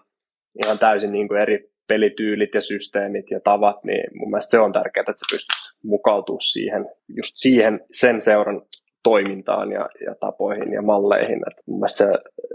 ihan 0.65 0.79
täysin 0.79 1.11
niin 1.11 1.27
kuin 1.27 1.41
eri 1.41 1.73
pelityylit 1.87 2.49
ja 2.53 2.61
systeemit 2.61 3.31
ja 3.31 3.39
tavat, 3.39 3.83
niin 3.83 4.03
mun 4.19 4.29
mielestä 4.29 4.51
se 4.51 4.59
on 4.59 4.73
tärkeää, 4.73 5.05
että 5.09 5.19
sä 5.19 5.25
pystyt 5.31 5.73
mukautumaan 5.83 6.41
siihen, 6.41 6.85
just 7.09 7.33
siihen 7.35 7.79
sen 7.91 8.21
seuran 8.21 8.61
toimintaan 9.03 9.71
ja, 9.71 9.89
ja 10.05 10.15
tapoihin 10.19 10.73
ja 10.73 10.81
malleihin. 10.81 11.37
Et 11.37 11.67
mun 11.67 11.79
mielestä 11.79 12.05
se, 12.05 12.11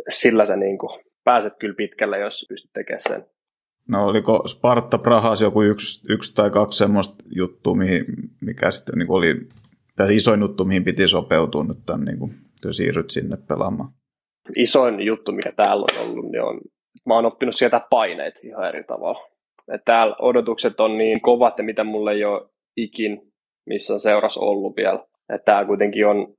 sillä 0.09 0.47
sä 0.47 0.57
niin 0.57 0.79
kuin 0.79 1.01
pääset 1.25 1.53
kyllä 1.61 1.75
pitkälle, 1.75 2.19
jos 2.19 2.47
pystyt 2.49 2.73
tekemään 2.73 3.03
sen. 3.09 3.27
No 3.89 4.07
oliko 4.07 4.49
Sparta 4.49 4.99
Prahas 4.99 5.43
joku 5.43 5.63
yksi, 5.63 6.13
yksi 6.13 6.35
tai 6.35 6.51
kaksi 6.51 6.79
semmoista 6.79 7.25
juttua, 7.37 7.75
mihin, 7.75 8.05
mikä 8.41 8.71
sitten 8.71 8.99
niin 8.99 9.11
oli 9.11 9.35
tämä 9.97 10.11
isoin 10.13 10.41
juttu, 10.41 10.65
mihin 10.65 10.85
piti 10.85 11.09
sopeutua 11.09 11.65
nyt 11.65 11.79
tämän, 11.87 12.05
niin 12.05 12.19
kuin, 12.19 12.31
kun 12.63 12.75
siirryt 12.75 13.11
sinne 13.11 13.37
pelaamaan? 13.49 13.91
Isoin 14.57 15.01
juttu, 15.01 15.33
mikä 15.33 15.53
täällä 15.53 15.85
on 15.93 16.09
ollut, 16.09 16.31
niin 16.31 16.43
on, 16.43 16.61
mä 17.07 17.15
oon 17.15 17.27
oppinut 17.27 17.57
sieltä 17.57 17.81
paineet 17.91 18.35
ihan 18.43 18.69
eri 18.69 18.85
tavalla. 18.85 19.29
Et 19.75 19.81
täällä 19.85 20.17
odotukset 20.19 20.81
on 20.81 20.99
niin 20.99 21.21
kovat, 21.21 21.59
ja 21.59 21.65
mitä 21.65 21.85
mulle 21.85 22.13
ei 22.13 22.25
ole 22.25 22.49
ikin 22.77 23.29
missä 23.69 23.99
seuras 23.99 24.39
ollut 24.39 24.77
vielä. 24.77 25.05
Että 25.35 25.45
tämä 25.45 25.65
kuitenkin 25.65 26.07
on, 26.07 26.35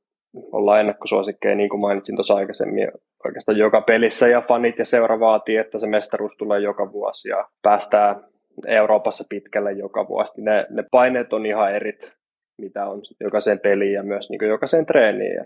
ollaan 0.52 0.80
ennakkosuosikkeja, 0.80 1.56
niin 1.56 1.70
kuin 1.70 1.80
mainitsin 1.80 2.16
tuossa 2.16 2.36
aikaisemmin, 2.36 2.92
oikeastaan 3.26 3.58
joka 3.58 3.82
pelissä 3.82 4.28
ja 4.28 4.42
fanit 4.42 4.80
ja 4.80 4.86
seura 4.86 5.20
vaatii, 5.20 5.58
että 5.58 5.78
se 5.78 5.88
mestaruus 5.88 6.38
tulee 6.38 6.60
joka 6.60 6.92
vuosi 6.92 7.30
ja 7.30 7.48
päästään 7.62 8.24
Euroopassa 8.68 9.24
pitkälle 9.30 9.72
joka 9.72 10.08
vuosi. 10.08 10.42
Ne, 10.42 10.66
ne 10.70 10.84
paineet 10.92 11.34
on 11.34 11.46
ihan 11.46 11.76
erit, 11.76 12.14
mitä 12.62 12.86
on 12.86 13.02
jokaiseen 13.20 13.60
peliin 13.60 13.94
ja 13.94 14.04
myös 14.04 14.30
niin 14.30 14.50
jokaiseen 14.50 14.86
treeniin. 14.86 15.36
Ja 15.36 15.46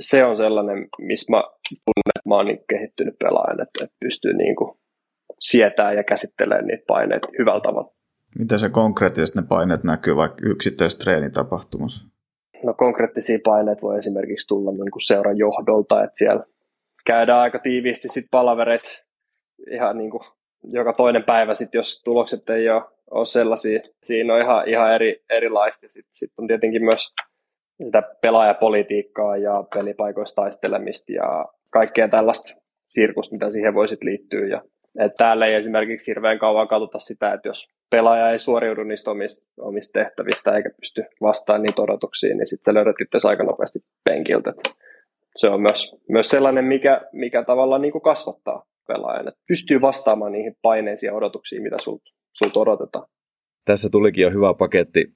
se 0.00 0.24
on 0.24 0.36
sellainen, 0.36 0.88
missä 0.98 1.32
mä 1.32 1.42
tunnen, 1.70 2.17
että 2.17 2.17
mä 2.28 2.34
oon 2.34 2.46
niin 2.46 2.64
kehittynyt 2.68 3.18
pelaajan, 3.18 3.60
että, 3.60 3.84
että 3.84 3.96
pystyy 4.00 4.32
niin 4.32 4.56
kuin 4.56 4.78
sietää 5.40 5.92
ja 5.92 6.04
käsittelemään 6.04 6.66
niitä 6.66 6.84
paineita 6.86 7.28
hyvällä 7.38 7.60
tavalla. 7.60 7.92
Miten 8.38 8.58
se 8.58 8.68
konkreettisesti 8.68 9.40
ne 9.40 9.46
paineet 9.48 9.84
näkyy 9.84 10.16
vaikka 10.16 10.42
yksittäisessä 10.44 11.04
treenitapahtumassa? 11.04 12.08
No 12.64 12.74
konkreettisia 12.74 13.38
paineita 13.44 13.82
voi 13.82 13.98
esimerkiksi 13.98 14.48
tulla 14.48 14.70
niin 14.70 14.90
kuin 14.90 15.06
seuran 15.06 15.38
johdolta, 15.38 16.04
että 16.04 16.18
siellä 16.18 16.44
käydään 17.06 17.40
aika 17.40 17.58
tiiviisti 17.58 18.08
sit 18.08 18.24
palavereet 18.30 19.04
ihan 19.70 19.98
niin 19.98 20.10
kuin 20.10 20.22
joka 20.64 20.92
toinen 20.92 21.24
päivä, 21.24 21.54
sit, 21.54 21.74
jos 21.74 22.02
tulokset 22.04 22.50
ei 22.50 22.70
ole, 22.70 22.82
ole 23.10 23.26
sellaisia. 23.26 23.80
Siinä 24.04 24.34
on 24.34 24.40
ihan, 24.40 24.68
ihan 24.68 24.94
eri, 24.94 25.22
erilaista. 25.30 25.86
Sitten 25.88 26.14
sit 26.14 26.32
on 26.38 26.46
tietenkin 26.46 26.84
myös 26.84 27.14
sitä 27.84 28.02
pelaajapolitiikkaa 28.22 29.36
ja 29.36 29.64
pelipaikoista 29.74 30.42
taistelemista 30.42 31.12
ja 31.12 31.46
kaikkea 31.70 32.08
tällaista 32.08 32.60
sirkusta, 32.88 33.34
mitä 33.34 33.50
siihen 33.50 33.74
voisit 33.74 34.04
liittyä. 34.04 34.46
Ja, 34.46 34.62
et 34.98 35.12
täällä 35.16 35.46
ei 35.46 35.54
esimerkiksi 35.54 36.10
hirveän 36.10 36.38
kauan 36.38 36.68
katsota 36.68 36.98
sitä, 36.98 37.32
että 37.32 37.48
jos 37.48 37.68
pelaaja 37.90 38.30
ei 38.30 38.38
suoriudu 38.38 38.84
niistä 38.84 39.10
omista, 39.10 39.46
omista 39.60 39.98
tehtävistä 39.98 40.56
eikä 40.56 40.70
pysty 40.80 41.04
vastaamaan 41.20 41.62
niitä 41.62 41.82
odotuksiin, 41.82 42.36
niin 42.38 42.46
sitten 42.46 42.72
sä 42.72 42.74
löydät 42.74 43.00
itse 43.00 43.28
aika 43.28 43.44
nopeasti 43.44 43.78
penkiltä 44.04 44.52
se 45.38 45.48
on 45.48 45.62
myös, 45.62 45.96
myös 46.08 46.28
sellainen, 46.28 46.64
mikä, 46.64 47.00
mikä 47.12 47.44
tavallaan 47.44 47.82
niin 47.82 48.02
kasvattaa 48.04 48.64
pelaajan, 48.86 49.28
että 49.28 49.40
pystyy 49.48 49.80
vastaamaan 49.80 50.32
niihin 50.32 50.56
paineisiin 50.62 51.08
ja 51.08 51.14
odotuksiin, 51.14 51.62
mitä 51.62 51.76
sulta 51.80 52.10
sult 52.32 52.56
odotetaan. 52.56 53.06
Tässä 53.64 53.88
tulikin 53.92 54.22
jo 54.22 54.30
hyvä 54.30 54.54
paketti 54.54 55.12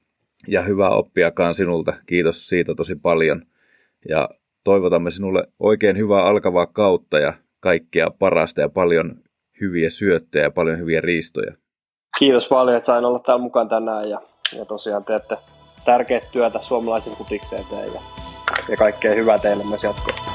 ja 0.48 0.62
hyvää 0.62 0.90
oppiakaan 0.90 1.54
sinulta. 1.54 1.92
Kiitos 2.06 2.46
siitä 2.46 2.74
tosi 2.74 2.96
paljon. 2.96 3.42
Ja 4.08 4.28
toivotamme 4.64 5.10
sinulle 5.10 5.44
oikein 5.60 5.96
hyvää 5.96 6.24
alkavaa 6.24 6.66
kautta 6.66 7.18
ja 7.18 7.32
kaikkea 7.60 8.10
parasta 8.18 8.60
ja 8.60 8.68
paljon 8.68 9.14
hyviä 9.60 9.90
syöttejä 9.90 10.44
ja 10.44 10.50
paljon 10.50 10.78
hyviä 10.78 11.00
riistoja. 11.00 11.52
Kiitos 12.18 12.48
paljon, 12.48 12.76
että 12.76 12.86
sain 12.86 13.04
olla 13.04 13.18
täällä 13.18 13.42
mukaan 13.42 13.68
tänään 13.68 14.10
ja, 14.10 14.20
ja 14.58 14.64
tosiaan 14.64 15.04
teette 15.04 15.36
tärkeää 15.84 16.20
työtä 16.32 16.62
suomalaisen 16.62 17.16
kutikseen 17.16 17.66
ja 17.70 18.00
ja 18.68 18.76
kaikkea 18.76 19.14
hyvää 19.14 19.38
teille 19.38 19.64
myös 19.64 19.82
jatkoa. 19.82 20.31